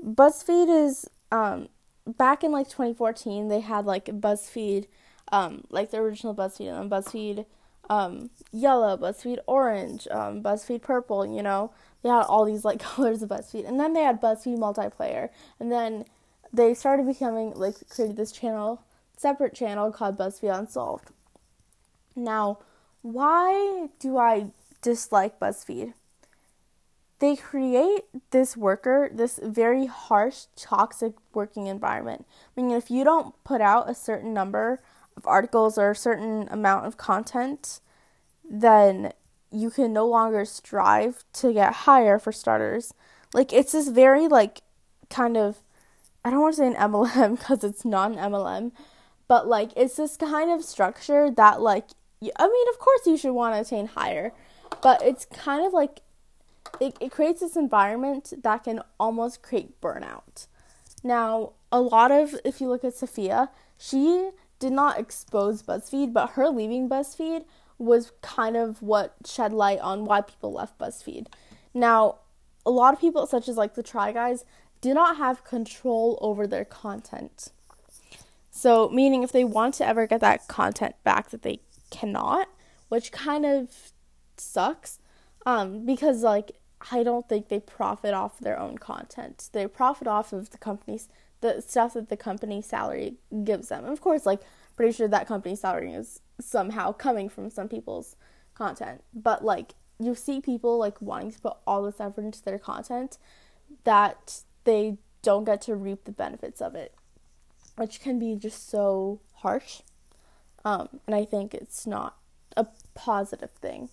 BuzzFeed 0.04 0.86
is 0.86 1.10
um 1.32 1.70
back 2.06 2.44
in 2.44 2.52
like 2.52 2.68
2014 2.68 3.50
they 3.50 3.60
had 3.60 3.86
like 3.86 4.06
BuzzFeed 4.06 4.86
um 5.32 5.66
like 5.70 5.92
the 5.92 5.98
original 5.98 6.34
BuzzFeed 6.34 6.70
and 6.70 6.90
then 6.90 7.00
BuzzFeed 7.00 7.46
um 7.90 8.30
yellow, 8.52 8.98
BuzzFeed 8.98 9.40
orange, 9.48 10.08
um 10.12 10.42
BuzzFeed 10.44 10.82
purple, 10.82 11.26
you 11.26 11.44
know. 11.44 11.72
They 12.04 12.10
had 12.10 12.24
all 12.24 12.46
these 12.46 12.66
like 12.66 12.80
colors 12.92 13.22
of 13.22 13.30
BuzzFeed. 13.30 13.68
And 13.68 13.80
then 13.80 13.94
they 13.94 14.04
had 14.04 14.22
BuzzFeed 14.22 14.58
multiplayer. 14.58 15.30
And 15.60 15.72
then 15.72 16.06
they 16.54 16.74
started 16.74 17.06
becoming 17.06 17.54
like 17.56 17.76
created 17.90 18.18
this 18.18 18.32
channel, 18.32 18.84
separate 19.18 19.54
channel 19.54 19.92
called 19.92 20.18
BuzzFeed 20.18 20.58
Unsolved. 20.58 21.10
Now, 22.16 22.60
why 23.02 23.90
do 24.00 24.18
I 24.18 24.48
dislike 24.82 25.40
BuzzFeed? 25.40 25.94
they 27.20 27.36
create 27.36 28.04
this 28.32 28.56
worker, 28.56 29.10
this 29.12 29.40
very 29.42 29.88
harsh, 29.88 30.46
toxic 30.56 31.14
working 31.34 31.68
environment. 31.68 32.26
I 32.56 32.62
mean, 32.62 32.72
if 32.72 32.92
you 32.92 33.04
don't 33.04 33.34
put 33.44 33.60
out 33.60 33.90
a 33.90 33.96
certain 33.96 34.34
number 34.34 34.82
of 35.18 35.28
articles 35.28 35.78
or 35.78 35.92
a 35.92 35.96
certain 35.96 36.48
amount 36.50 36.86
of 36.86 36.96
content, 36.96 37.82
then 38.50 39.12
you 39.52 39.70
can 39.70 39.92
no 39.92 40.08
longer 40.08 40.46
strive 40.46 41.24
to 41.34 41.52
get 41.52 41.74
higher 41.74 42.20
for 42.20 42.32
starters. 42.32 42.94
Like, 43.34 43.52
it's 43.52 43.72
this 43.74 43.90
very, 43.90 44.28
like, 44.28 44.62
kind 45.10 45.36
of, 45.36 45.58
I 46.24 46.30
don't 46.30 46.42
want 46.42 46.56
to 46.56 46.62
say 46.62 46.68
an 46.68 46.74
MLM 46.92 47.38
because 47.38 47.64
it's 47.64 47.84
not 47.84 48.12
an 48.12 48.18
MLM, 48.18 48.72
but, 49.28 49.48
like, 49.48 49.72
it's 49.76 49.98
this 49.98 50.16
kind 50.16 50.52
of 50.52 50.64
structure 50.64 51.30
that, 51.32 51.62
like, 51.62 51.90
I 52.22 52.48
mean, 52.48 52.70
of 52.70 52.80
course 52.80 53.02
you 53.06 53.18
should 53.18 53.34
want 53.34 53.56
to 53.56 53.62
attain 53.62 53.88
higher, 53.88 54.32
but 54.82 55.02
it's 55.04 55.26
kind 55.26 55.66
of 55.66 55.72
like 55.72 56.02
it, 56.80 56.98
it 57.00 57.12
creates 57.12 57.42
this 57.42 57.56
environment 57.56 58.34
that 58.42 58.64
can 58.64 58.82
almost 59.00 59.42
create 59.42 59.80
burnout. 59.82 60.48
Now, 61.04 61.54
a 61.72 61.80
lot 61.80 62.12
of, 62.12 62.36
if 62.44 62.60
you 62.60 62.68
look 62.68 62.84
at 62.84 62.96
Sophia, 62.96 63.50
she 63.78 64.32
did 64.60 64.74
not 64.74 65.00
expose 65.00 65.64
BuzzFeed, 65.64 66.14
but 66.14 66.32
her 66.32 66.50
leaving 66.50 66.90
BuzzFeed 66.90 67.46
was 67.78 68.12
kind 68.22 68.58
of 68.58 68.82
what 68.82 69.16
shed 69.26 69.54
light 69.54 69.80
on 69.80 70.06
why 70.06 70.22
people 70.22 70.54
left 70.54 70.80
BuzzFeed. 70.80 71.28
Now, 71.74 72.18
a 72.66 72.72
lot 72.72 72.94
of 72.94 73.00
people, 73.00 73.26
such 73.28 73.48
as 73.48 73.58
like 73.58 73.76
the 73.76 73.84
Try 73.84 74.12
Guys, 74.12 74.44
do 74.82 74.94
not 74.94 75.18
have 75.18 75.44
control 75.44 76.18
over 76.22 76.48
their 76.48 76.66
content. 76.66 77.50
So, 78.50 78.90
meaning 78.90 79.24
if 79.24 79.32
they 79.32 79.44
want 79.44 79.76
to 79.76 79.88
ever 79.88 80.08
get 80.08 80.22
that 80.22 80.48
content 80.48 80.96
back, 81.04 81.30
that 81.30 81.44
they 81.44 81.60
cannot, 81.92 82.48
which 82.90 83.12
kind 83.12 83.46
of 83.46 83.92
sucks. 84.38 85.00
Um, 85.46 85.86
because 85.86 86.24
like 86.24 86.52
I 86.92 87.04
don't 87.04 87.28
think 87.28 87.48
they 87.48 87.60
profit 87.60 88.14
off 88.14 88.40
their 88.40 88.60
own 88.60 88.78
content. 88.78 89.50
They 89.54 89.68
profit 89.68 90.08
off 90.08 90.34
of 90.34 90.50
the 90.50 90.58
company's 90.58 91.08
the 91.42 91.62
stuff 91.62 91.94
that 91.94 92.10
the 92.10 92.18
company 92.18 92.62
salary 92.62 93.16
gives 93.44 93.70
them. 93.70 93.86
Of 93.86 94.02
course, 94.02 94.26
like 94.26 94.42
pretty 94.76 94.94
sure 94.94 95.08
that 95.08 95.28
company 95.28 95.56
salary 95.56 95.94
is 95.94 96.22
somehow 96.40 96.92
coming 96.92 97.30
from 97.30 97.50
some 97.50 97.68
people's 97.68 98.16
content. 98.54 99.04
But 99.14 99.44
like 99.44 99.74
you 100.00 100.16
see 100.16 100.40
people 100.40 100.78
like 100.78 101.02
wanting 101.02 101.32
to 101.32 101.40
put 101.40 101.58
all 101.66 101.84
this 101.84 102.00
effort 102.00 102.24
into 102.24 102.44
their 102.44 102.60
content 102.60 103.18
that 103.84 104.42
they 104.64 104.98
don't 105.22 105.44
get 105.44 105.62
to 105.62 105.76
reap 105.76 106.06
the 106.06 106.12
benefits 106.12 106.62
of 106.62 106.76
it, 106.76 106.94
which 107.76 108.00
can 108.00 108.20
be 108.20 108.36
just 108.36 108.70
so 108.70 109.20
harsh. 109.36 109.82
Um, 110.64 110.90
and 111.06 111.16
I 111.16 111.26
think 111.26 111.54
it's 111.54 111.88
not 111.88 112.18
a 112.56 112.68
positive 112.94 113.52
thing. 113.52 113.90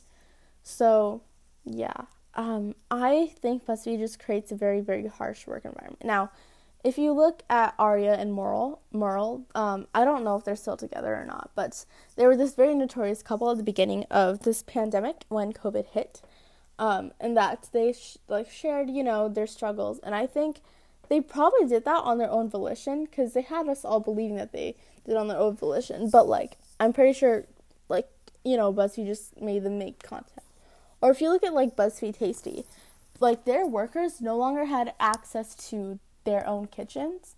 So, 0.63 1.23
yeah, 1.65 2.03
um, 2.35 2.75
I 2.91 3.33
think 3.41 3.67
BuzzFeed 3.67 3.99
just 3.99 4.19
creates 4.19 4.51
a 4.51 4.57
very, 4.57 4.81
very 4.81 5.07
harsh 5.07 5.47
work 5.47 5.65
environment. 5.65 6.05
Now, 6.05 6.31
if 6.85 6.99
you 6.99 7.13
look 7.13 7.43
at 7.49 7.75
Aria 7.79 8.15
and 8.15 8.35
Merle, 8.35 8.83
Merle, 8.93 9.47
um, 9.55 9.87
I 9.95 10.05
don't 10.05 10.23
know 10.23 10.37
if 10.37 10.45
they're 10.45 10.55
still 10.55 10.77
together 10.77 11.17
or 11.17 11.25
not, 11.25 11.51
but 11.55 11.87
they 12.15 12.27
were 12.27 12.37
this 12.37 12.55
very 12.55 12.75
notorious 12.75 13.23
couple 13.23 13.51
at 13.51 13.57
the 13.57 13.63
beginning 13.63 14.05
of 14.11 14.41
this 14.41 14.63
pandemic 14.63 15.25
when 15.29 15.55
COVID 15.55 15.87
hit, 15.87 16.21
um, 16.79 17.13
and 17.19 17.35
that 17.39 17.71
they 17.73 17.95
sh- 17.95 18.19
like 18.29 18.51
shared, 18.51 18.91
you 18.91 19.03
know, 19.03 19.31
their 19.31 19.47
struggles, 19.47 19.99
and 20.01 20.15
I 20.15 20.27
think 20.27 20.61
they 21.09 21.23
probably 21.23 21.67
did 21.67 21.87
that 21.87 22.03
on 22.05 22.19
their 22.19 22.31
own 22.31 22.51
volition 22.51 23.07
because 23.07 23.33
they 23.33 23.43
had 23.43 23.67
us 23.67 23.85
all 23.85 24.01
believing 24.01 24.37
that 24.37 24.53
they 24.53 24.77
did 25.07 25.17
on 25.17 25.29
their 25.29 25.39
own 25.39 25.57
volition, 25.57 26.11
but 26.11 26.29
like 26.29 26.59
I'm 26.79 26.93
pretty 26.93 27.15
sure, 27.15 27.47
like 27.89 28.09
you 28.45 28.59
know, 28.59 28.71
BuzzFeed 28.75 29.07
just 29.07 29.41
made 29.41 29.63
them 29.63 29.79
make 29.79 30.03
content. 30.03 30.43
Or 31.01 31.11
if 31.11 31.23
you 31.23 31.31
look 31.31 31.45
at 31.45 31.55
like 31.55 31.77
BuzzFeed 31.77 32.19
Tasty, 32.19 32.67
like 33.21 33.47
their 33.47 33.67
workers 33.67 34.21
no 34.21 34.37
longer 34.37 34.67
had 34.67 34.93
access 35.01 35.55
to 35.71 35.99
their 36.25 36.47
own 36.47 36.67
kitchens 36.67 37.35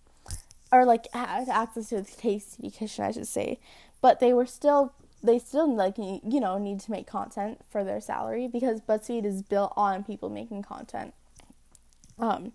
or 0.71 0.85
like 0.85 1.07
had 1.13 1.49
access 1.49 1.89
to 1.89 2.01
the 2.01 2.03
tasty 2.03 2.69
kitchen 2.69 3.05
I 3.05 3.11
should 3.11 3.27
say 3.27 3.59
but 4.01 4.19
they 4.19 4.33
were 4.33 4.45
still 4.45 4.93
they 5.23 5.39
still 5.39 5.73
like 5.73 5.97
you 5.97 6.39
know 6.39 6.57
need 6.57 6.79
to 6.81 6.91
make 6.91 7.07
content 7.07 7.61
for 7.69 7.83
their 7.83 8.01
salary 8.01 8.47
because 8.47 8.81
BuzzFeed 8.81 9.25
is 9.25 9.41
built 9.41 9.73
on 9.75 10.03
people 10.03 10.29
making 10.29 10.63
content 10.63 11.13
um 12.19 12.53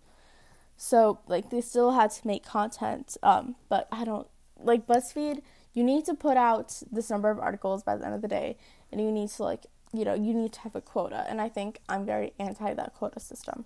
so 0.77 1.21
like 1.27 1.51
they 1.51 1.61
still 1.61 1.93
had 1.93 2.11
to 2.13 2.27
make 2.27 2.45
content 2.45 3.17
um 3.23 3.57
but 3.69 3.89
I 3.91 4.05
don't 4.05 4.29
like 4.63 4.87
BuzzFeed 4.87 5.43
you 5.75 5.83
need 5.83 6.05
to 6.05 6.15
put 6.15 6.37
out 6.37 6.83
this 6.93 7.09
number 7.09 7.31
of 7.31 7.39
articles 7.39 7.83
by 7.83 7.97
the 7.97 8.05
end 8.05 8.15
of 8.15 8.23
the 8.23 8.29
day 8.29 8.57
and 8.91 9.01
you 9.01 9.11
need 9.11 9.31
to 9.31 9.43
like 9.43 9.65
you 9.93 10.05
know, 10.05 10.15
you 10.15 10.33
need 10.33 10.53
to 10.55 10.61
have 10.61 10.75
a 10.75 10.81
quota. 10.81 11.25
And 11.29 11.41
I 11.41 11.49
think 11.49 11.81
I'm 11.89 12.07
very 12.07 12.33
anti 12.39 12.73
that 12.75 12.95
quota 12.95 13.21
system. 13.21 13.65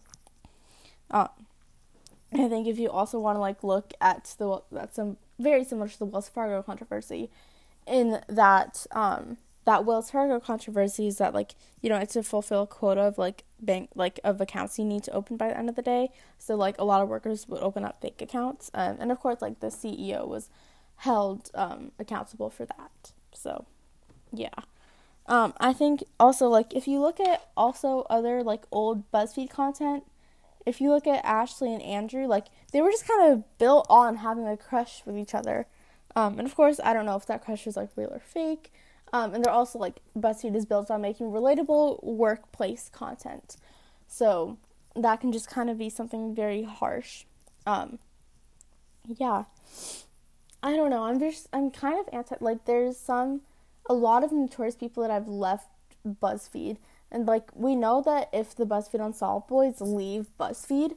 Um, 1.11 1.29
I 2.33 2.49
think 2.49 2.67
if 2.67 2.79
you 2.79 2.91
also 2.91 3.19
want 3.19 3.37
to 3.37 3.41
like 3.41 3.63
look 3.63 3.93
at 4.01 4.35
the 4.39 4.61
that's 4.73 4.97
some 4.97 5.17
very 5.39 5.65
similar 5.65 5.89
to 5.89 5.99
the 5.99 6.05
Wells 6.05 6.29
Fargo 6.29 6.63
controversy, 6.63 7.31
in 7.87 8.21
that 8.29 8.87
um 8.93 9.37
that 9.65 9.85
Wells 9.85 10.11
Fargo 10.11 10.41
controversy 10.41 11.07
is 11.07 11.19
that 11.19 11.35
like 11.35 11.55
you 11.81 11.89
know 11.89 11.97
it's 11.97 12.15
to 12.15 12.23
fulfill 12.23 12.63
a 12.63 12.67
quota 12.67 13.03
of 13.03 13.19
like 13.19 13.45
bank 13.61 13.91
like 13.95 14.19
of 14.25 14.41
accounts 14.41 14.79
you 14.79 14.85
need 14.85 15.05
to 15.05 15.13
open 15.13 15.37
by 15.37 15.49
the 15.49 15.59
end 15.59 15.69
of 15.69 15.77
the 15.77 15.83
day. 15.83 16.11
So 16.39 16.57
like 16.57 16.79
a 16.79 16.85
lot 16.85 17.03
of 17.03 17.09
workers 17.09 17.47
would 17.49 17.61
open 17.63 17.85
up 17.85 18.01
fake 18.01 18.23
accounts, 18.23 18.71
um, 18.75 18.97
and 19.01 19.13
of 19.13 19.21
course 19.21 19.43
like 19.43 19.61
the 19.61 19.69
CEO 19.69 20.27
was 20.27 20.49
held 20.97 21.51
um, 21.55 21.93
accountable 21.99 22.51
for 22.51 22.65
that. 22.65 23.13
So 23.33 23.67
yeah. 24.33 24.55
Um, 25.29 25.55
I 25.59 25.73
think 25.73 26.05
also 26.21 26.49
like 26.49 26.75
if 26.75 26.87
you 26.87 27.01
look 27.01 27.19
at 27.21 27.49
also 27.57 28.07
other 28.09 28.43
like 28.43 28.63
old 28.71 29.11
BuzzFeed 29.11 29.51
content, 29.51 30.05
if 30.67 30.81
you 30.81 30.91
look 30.91 31.07
at 31.07 31.25
Ashley 31.25 31.73
and 31.73 31.83
Andrew, 31.83 32.27
like 32.27 32.47
they 32.73 32.83
were 32.83 32.91
just 32.91 33.07
kind 33.07 33.33
of 33.33 33.59
built 33.59 33.87
on 33.89 34.17
having 34.17 34.47
a 34.47 34.57
crush 34.57 35.03
with 35.07 35.17
each 35.17 35.35
other. 35.35 35.67
Um, 36.17 36.39
and 36.39 36.47
of 36.47 36.55
course, 36.55 36.81
I 36.83 36.93
don't 36.93 37.07
know 37.07 37.17
if 37.17 37.27
that 37.27 37.45
crush 37.45 37.67
is 37.67 37.77
like 37.77 37.91
real 37.97 38.11
or 38.13 38.21
fake. 38.21 38.73
Um, 39.13 39.35
and 39.35 39.45
they're 39.45 39.53
also 39.53 39.79
like 39.79 40.01
BuzzFeed 40.19 40.57
is 40.57 40.67
built 40.67 40.91
on 40.91 41.01
making 41.01 41.31
relatable 41.31 42.03
workplace 42.03 42.91
content, 42.93 43.57
so 44.09 44.59
that 44.97 45.21
can 45.21 45.31
just 45.31 45.49
kind 45.49 45.71
of 45.71 45.79
be 45.79 45.89
something 45.89 46.35
very 46.35 46.65
harsh. 46.65 47.25
Um, 47.67 48.01
yeah, 49.05 49.45
I 50.63 50.75
don't 50.75 50.91
know. 50.91 51.05
I'm 51.05 51.21
just 51.21 51.49
I'm 51.53 51.71
kind 51.71 52.01
of 52.01 52.13
anti 52.13 52.37
like 52.41 52.65
there's 52.65 52.97
some 52.97 53.43
a 53.89 53.95
lot 53.95 54.25
of 54.25 54.33
notorious 54.33 54.75
people 54.75 55.03
that 55.05 55.13
I've 55.13 55.29
left 55.29 55.69
BuzzFeed. 56.05 56.79
And 57.11 57.27
like 57.27 57.51
we 57.55 57.77
know 57.77 58.03
that 58.03 58.29
if 58.33 58.55
the 58.55 58.67
BuzzFeed 58.67 59.05
Unsolved 59.05 59.49
boys 59.49 59.81
leave 59.81 60.27
BuzzFeed, 60.39 60.97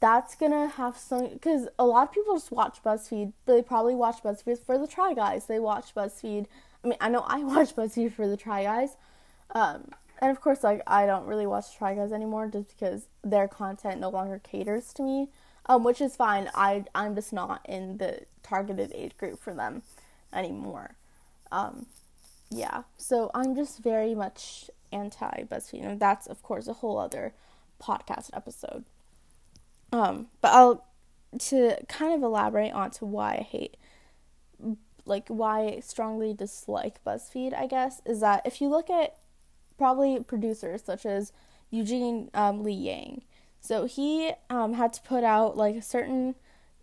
that's 0.00 0.34
gonna 0.34 0.68
have 0.68 0.96
some 0.96 1.28
because 1.28 1.68
a 1.78 1.86
lot 1.86 2.08
of 2.08 2.14
people 2.14 2.34
just 2.34 2.50
watch 2.50 2.82
BuzzFeed. 2.84 3.32
They 3.46 3.62
probably 3.62 3.94
watch 3.94 4.22
BuzzFeed 4.22 4.58
for 4.58 4.76
the 4.76 4.86
Try 4.86 5.14
Guys. 5.14 5.46
They 5.46 5.58
watch 5.58 5.94
BuzzFeed. 5.94 6.46
I 6.84 6.88
mean, 6.88 6.98
I 7.00 7.08
know 7.08 7.24
I 7.26 7.42
watch 7.44 7.74
BuzzFeed 7.74 8.12
for 8.12 8.28
the 8.28 8.36
Try 8.36 8.64
Guys, 8.64 8.96
um, 9.54 9.90
and 10.20 10.30
of 10.30 10.40
course, 10.40 10.64
like 10.64 10.82
I 10.86 11.06
don't 11.06 11.26
really 11.26 11.46
watch 11.46 11.76
Try 11.76 11.94
Guys 11.94 12.12
anymore 12.12 12.48
just 12.48 12.76
because 12.76 13.06
their 13.22 13.48
content 13.48 14.00
no 14.00 14.10
longer 14.10 14.40
caters 14.42 14.92
to 14.94 15.02
me, 15.02 15.28
um, 15.66 15.84
which 15.84 16.00
is 16.00 16.16
fine. 16.16 16.50
I 16.54 16.84
I'm 16.94 17.14
just 17.14 17.32
not 17.32 17.64
in 17.66 17.98
the 17.98 18.22
targeted 18.42 18.92
age 18.94 19.16
group 19.16 19.40
for 19.40 19.54
them 19.54 19.82
anymore. 20.32 20.96
Um, 21.52 21.86
yeah, 22.50 22.82
so 22.98 23.30
I'm 23.34 23.54
just 23.54 23.78
very 23.78 24.14
much 24.14 24.70
anti 24.94 25.44
BuzzFeed, 25.44 25.84
and 25.84 26.00
that's 26.00 26.26
of 26.26 26.42
course 26.42 26.68
a 26.68 26.74
whole 26.74 26.98
other 26.98 27.34
podcast 27.82 28.30
episode. 28.32 28.84
Um, 29.92 30.28
but 30.40 30.52
I'll 30.52 30.86
to 31.38 31.76
kind 31.88 32.14
of 32.14 32.22
elaborate 32.22 32.72
onto 32.72 33.04
why 33.04 33.34
I 33.34 33.42
hate 33.42 33.76
like 35.06 35.28
why 35.28 35.66
I 35.66 35.80
strongly 35.80 36.32
dislike 36.32 37.02
BuzzFeed, 37.04 37.54
I 37.54 37.66
guess, 37.66 38.00
is 38.04 38.20
that 38.20 38.42
if 38.44 38.60
you 38.60 38.68
look 38.68 38.88
at 38.88 39.16
probably 39.76 40.20
producers 40.20 40.82
such 40.82 41.04
as 41.04 41.32
Eugene 41.70 42.30
um, 42.34 42.62
Lee 42.62 42.72
Yang, 42.72 43.22
so 43.60 43.86
he 43.86 44.32
um, 44.50 44.74
had 44.74 44.92
to 44.94 45.02
put 45.02 45.24
out 45.24 45.56
like 45.56 45.76
a 45.76 45.82
certain 45.82 46.34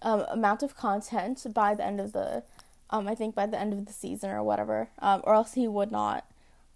um, 0.01 0.25
amount 0.29 0.63
of 0.63 0.75
content 0.75 1.45
by 1.53 1.73
the 1.75 1.85
end 1.85 1.99
of 1.99 2.13
the, 2.13 2.43
um, 2.89 3.07
I 3.07 3.15
think 3.15 3.35
by 3.35 3.45
the 3.45 3.59
end 3.59 3.73
of 3.73 3.85
the 3.85 3.93
season 3.93 4.29
or 4.29 4.43
whatever, 4.43 4.89
um, 4.99 5.21
or 5.23 5.33
else 5.33 5.53
he 5.53 5.67
would 5.67 5.91
not 5.91 6.25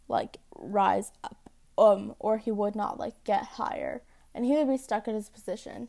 like 0.08 0.38
rise 0.56 1.12
up, 1.24 1.50
um, 1.78 2.16
or 2.20 2.38
he 2.38 2.52
would 2.52 2.76
not 2.76 3.00
like 3.00 3.24
get 3.24 3.44
higher, 3.44 4.02
and 4.34 4.46
he 4.46 4.54
would 4.54 4.70
be 4.70 4.78
stuck 4.78 5.08
in 5.08 5.16
his 5.16 5.30
position. 5.30 5.88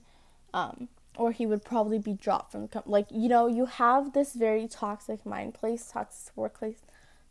Um, 0.54 0.88
or 1.18 1.32
he 1.32 1.46
would 1.46 1.64
probably 1.64 1.98
be 1.98 2.12
dropped 2.12 2.52
from 2.52 2.62
the 2.62 2.68
company. 2.68 2.92
Like, 2.92 3.06
you 3.10 3.28
know, 3.28 3.46
you 3.46 3.66
have 3.66 4.12
this 4.12 4.34
very 4.34 4.68
toxic 4.68 5.24
mind 5.24 5.54
place, 5.54 5.90
toxic 5.90 6.36
workplace 6.36 6.82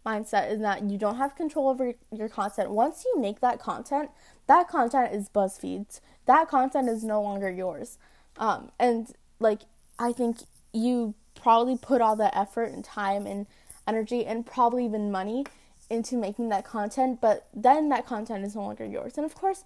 mindset 0.06 0.52
in 0.52 0.62
that 0.62 0.84
you 0.84 0.98
don't 0.98 1.18
have 1.18 1.36
control 1.36 1.70
over 1.70 1.94
your 2.12 2.30
content. 2.30 2.70
Once 2.70 3.04
you 3.06 3.20
make 3.20 3.42
that 3.42 3.60
content, 3.60 4.10
that 4.48 4.68
content 4.68 5.14
is 5.14 5.30
BuzzFeed's. 5.30 6.02
That 6.26 6.48
content 6.48 6.90
is 6.90 7.04
no 7.04 7.22
longer 7.22 7.50
yours. 7.50 7.98
Um, 8.38 8.72
and 8.80 9.12
like, 9.40 9.62
I 9.98 10.12
think 10.12 10.38
you 10.74 11.16
probably 11.34 11.78
put 11.78 12.02
all 12.02 12.16
that 12.18 12.36
effort 12.36 12.72
and 12.72 12.84
time 12.84 13.26
and 13.26 13.48
energy 13.88 14.26
and 14.26 14.46
probably 14.46 14.86
even 14.86 15.12
money 15.12 15.46
into 15.90 16.16
making 16.16 16.50
that 16.50 16.66
content, 16.66 17.22
but 17.22 17.48
then 17.54 17.90
that 17.90 18.06
content 18.06 18.44
is 18.46 18.56
no 18.56 18.62
longer 18.62 18.86
yours. 18.86 19.18
And 19.18 19.26
of 19.26 19.36
course, 19.36 19.64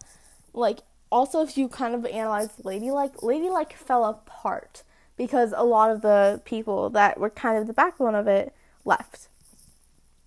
like 0.54 0.80
also 1.12 1.42
if 1.42 1.58
you 1.58 1.68
kind 1.68 1.96
of 1.96 2.06
analyze 2.06 2.50
ladylike 2.64 3.22
ladylike 3.24 3.74
fell 3.74 4.06
apart 4.06 4.84
because 5.18 5.54
a 5.56 5.64
lot 5.64 5.92
of 5.92 6.02
the 6.02 6.42
people 6.46 6.90
that 6.90 7.20
were 7.20 7.30
kind 7.30 7.58
of 7.58 7.68
the 7.68 7.74
backbone 7.74 8.16
of 8.16 8.28
it 8.28 8.54
left 8.86 9.28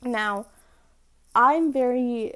now 0.03 0.47
i'm 1.35 1.73
very 1.73 2.33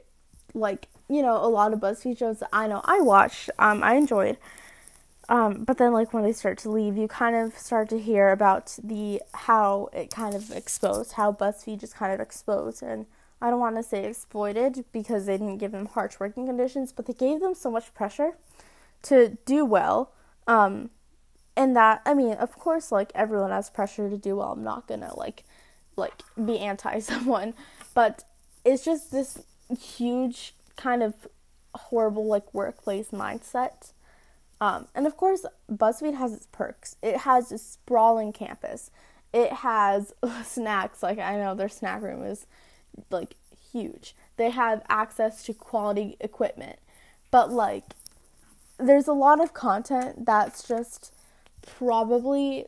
like 0.55 0.89
you 1.09 1.23
know 1.23 1.37
a 1.37 1.49
lot 1.49 1.73
of 1.73 1.81
buzzfeed 1.81 2.19
shows 2.19 2.39
that 2.39 2.49
i 2.53 2.67
know 2.67 2.81
i 2.85 3.01
watched 3.01 3.51
um 3.59 3.83
i 3.83 3.95
enjoyed 3.95 4.37
um, 5.29 5.65
but 5.65 5.79
then 5.79 5.93
like 5.93 6.15
when 6.15 6.23
they 6.23 6.33
start 6.33 6.57
to 6.59 6.71
leave 6.71 6.97
you 6.97 7.09
kind 7.09 7.35
of 7.35 7.59
start 7.59 7.89
to 7.89 7.99
hear 7.99 8.31
about 8.31 8.79
the 8.81 9.21
how 9.35 9.89
it 9.93 10.09
kind 10.09 10.37
of 10.37 10.53
exposed 10.53 11.13
how 11.13 11.33
buzzfeed 11.33 11.81
just 11.81 11.97
kind 11.97 12.13
of 12.15 12.21
exposed 12.21 12.81
and 12.81 13.07
I 13.41 13.51
don't 13.51 13.61
want 13.61 13.77
to 13.77 13.83
say 13.83 14.05
exploited 14.05 14.85
because 14.93 15.27
they 15.27 15.37
didn't 15.37 15.59
give 15.59 15.73
them 15.73 15.87
harsh 15.87 16.19
working 16.19 16.47
conditions, 16.47 16.93
but 16.93 17.07
they 17.07 17.13
gave 17.13 17.41
them 17.41 17.55
so 17.55 17.71
much 17.71 17.93
pressure 17.95 18.33
to 19.03 19.37
do 19.45 19.65
well. 19.65 20.13
Um, 20.47 20.91
and 21.57 21.77
that, 21.77 22.03
I 22.07 22.15
mean, 22.15 22.33
of 22.35 22.59
course, 22.59 22.91
like 22.91 23.13
everyone 23.15 23.51
has 23.51 23.69
pressure 23.71 24.09
to 24.09 24.17
do 24.17 24.37
well. 24.37 24.53
I'm 24.53 24.65
not 24.65 24.87
gonna 24.87 25.15
like, 25.17 25.45
like 25.97 26.23
be 26.43 26.59
anti 26.59 26.99
someone, 27.01 27.55
but 27.95 28.25
it's 28.65 28.85
just 28.85 29.11
this 29.11 29.39
huge 29.79 30.55
kind 30.77 31.03
of 31.03 31.15
horrible 31.75 32.27
like 32.27 32.53
workplace 32.55 33.11
mindset. 33.11 33.93
Um, 34.61 34.89
and 34.95 35.07
of 35.07 35.17
course, 35.17 35.45
BuzzFeed 35.71 36.17
has 36.17 36.33
its 36.33 36.47
perks. 36.51 36.97
It 37.03 37.19
has 37.19 37.53
a 37.53 37.59
sprawling 37.59 38.33
campus. 38.33 38.91
It 39.33 39.53
has 39.53 40.15
snacks. 40.45 41.03
Like 41.03 41.19
I 41.19 41.37
know 41.37 41.55
their 41.55 41.69
snack 41.69 42.03
room 42.03 42.23
is 42.25 42.47
like 43.11 43.35
huge. 43.73 44.15
They 44.37 44.51
have 44.51 44.83
access 44.89 45.43
to 45.45 45.55
quality 45.55 46.17
equipment. 46.21 46.79
But 47.31 47.51
like 47.51 47.85
there's 48.79 49.09
a 49.09 49.13
lot 49.13 49.41
of 49.41 49.55
content 49.55 50.27
that's 50.27 50.67
just 50.67 51.13
probably 51.63 52.67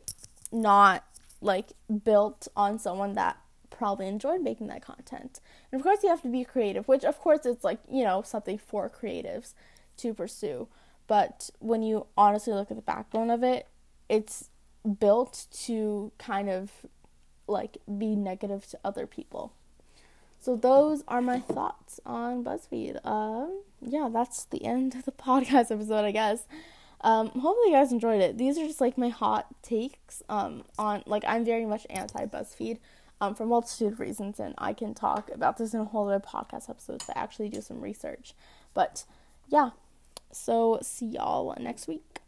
not 0.51 1.03
like 1.41 1.69
built 2.03 2.47
on 2.55 2.79
someone 2.79 3.13
that 3.13 3.37
probably 3.69 4.07
enjoyed 4.07 4.41
making 4.41 4.67
that 4.67 4.83
content. 4.83 5.39
And 5.71 5.79
of 5.79 5.83
course 5.83 6.03
you 6.03 6.09
have 6.09 6.21
to 6.23 6.27
be 6.27 6.43
creative, 6.43 6.87
which 6.87 7.05
of 7.05 7.19
course 7.19 7.45
it's 7.45 7.63
like, 7.63 7.79
you 7.89 8.03
know, 8.03 8.21
something 8.21 8.57
for 8.57 8.89
creatives 8.89 9.53
to 9.97 10.13
pursue. 10.13 10.67
But 11.07 11.49
when 11.59 11.81
you 11.81 12.07
honestly 12.17 12.53
look 12.53 12.69
at 12.69 12.77
the 12.77 12.83
backbone 12.83 13.29
of 13.29 13.43
it, 13.43 13.67
it's 14.09 14.49
built 14.99 15.47
to 15.51 16.11
kind 16.17 16.49
of 16.49 16.71
like 17.47 17.77
be 17.97 18.15
negative 18.15 18.67
to 18.67 18.79
other 18.83 19.07
people. 19.07 19.53
So 20.39 20.55
those 20.55 21.03
are 21.07 21.21
my 21.21 21.39
thoughts 21.39 21.99
on 22.05 22.43
BuzzFeed. 22.43 23.05
Um, 23.05 23.61
yeah, 23.81 24.09
that's 24.11 24.45
the 24.45 24.63
end 24.65 24.95
of 24.95 25.05
the 25.05 25.11
podcast 25.27 25.71
episode, 25.71 26.05
I 26.05 26.11
guess. 26.11 26.45
Um, 27.01 27.27
hopefully 27.29 27.67
you 27.67 27.73
guys 27.73 27.91
enjoyed 27.91 28.21
it. 28.21 28.37
These 28.37 28.57
are 28.57 28.65
just 28.65 28.81
like 28.81 28.97
my 28.97 29.09
hot 29.09 29.47
takes 29.61 30.21
um, 30.29 30.63
on 30.77 31.03
like 31.05 31.23
I'm 31.27 31.45
very 31.45 31.65
much 31.65 31.87
anti 31.89 32.25
BuzzFeed 32.25 32.79
um, 33.21 33.35
for 33.35 33.45
multitude 33.45 33.93
of 33.93 33.99
reasons, 33.99 34.39
and 34.39 34.53
I 34.57 34.73
can 34.73 34.93
talk 34.93 35.29
about 35.33 35.57
this 35.57 35.73
in 35.73 35.81
a 35.81 35.85
whole 35.85 36.09
other 36.09 36.19
podcast 36.19 36.69
episode 36.69 37.01
to 37.01 37.17
actually 37.17 37.49
do 37.49 37.61
some 37.61 37.81
research. 37.81 38.33
But 38.73 39.05
yeah, 39.47 39.71
so 40.31 40.79
see 40.81 41.07
y'all 41.07 41.55
next 41.59 41.87
week. 41.87 42.18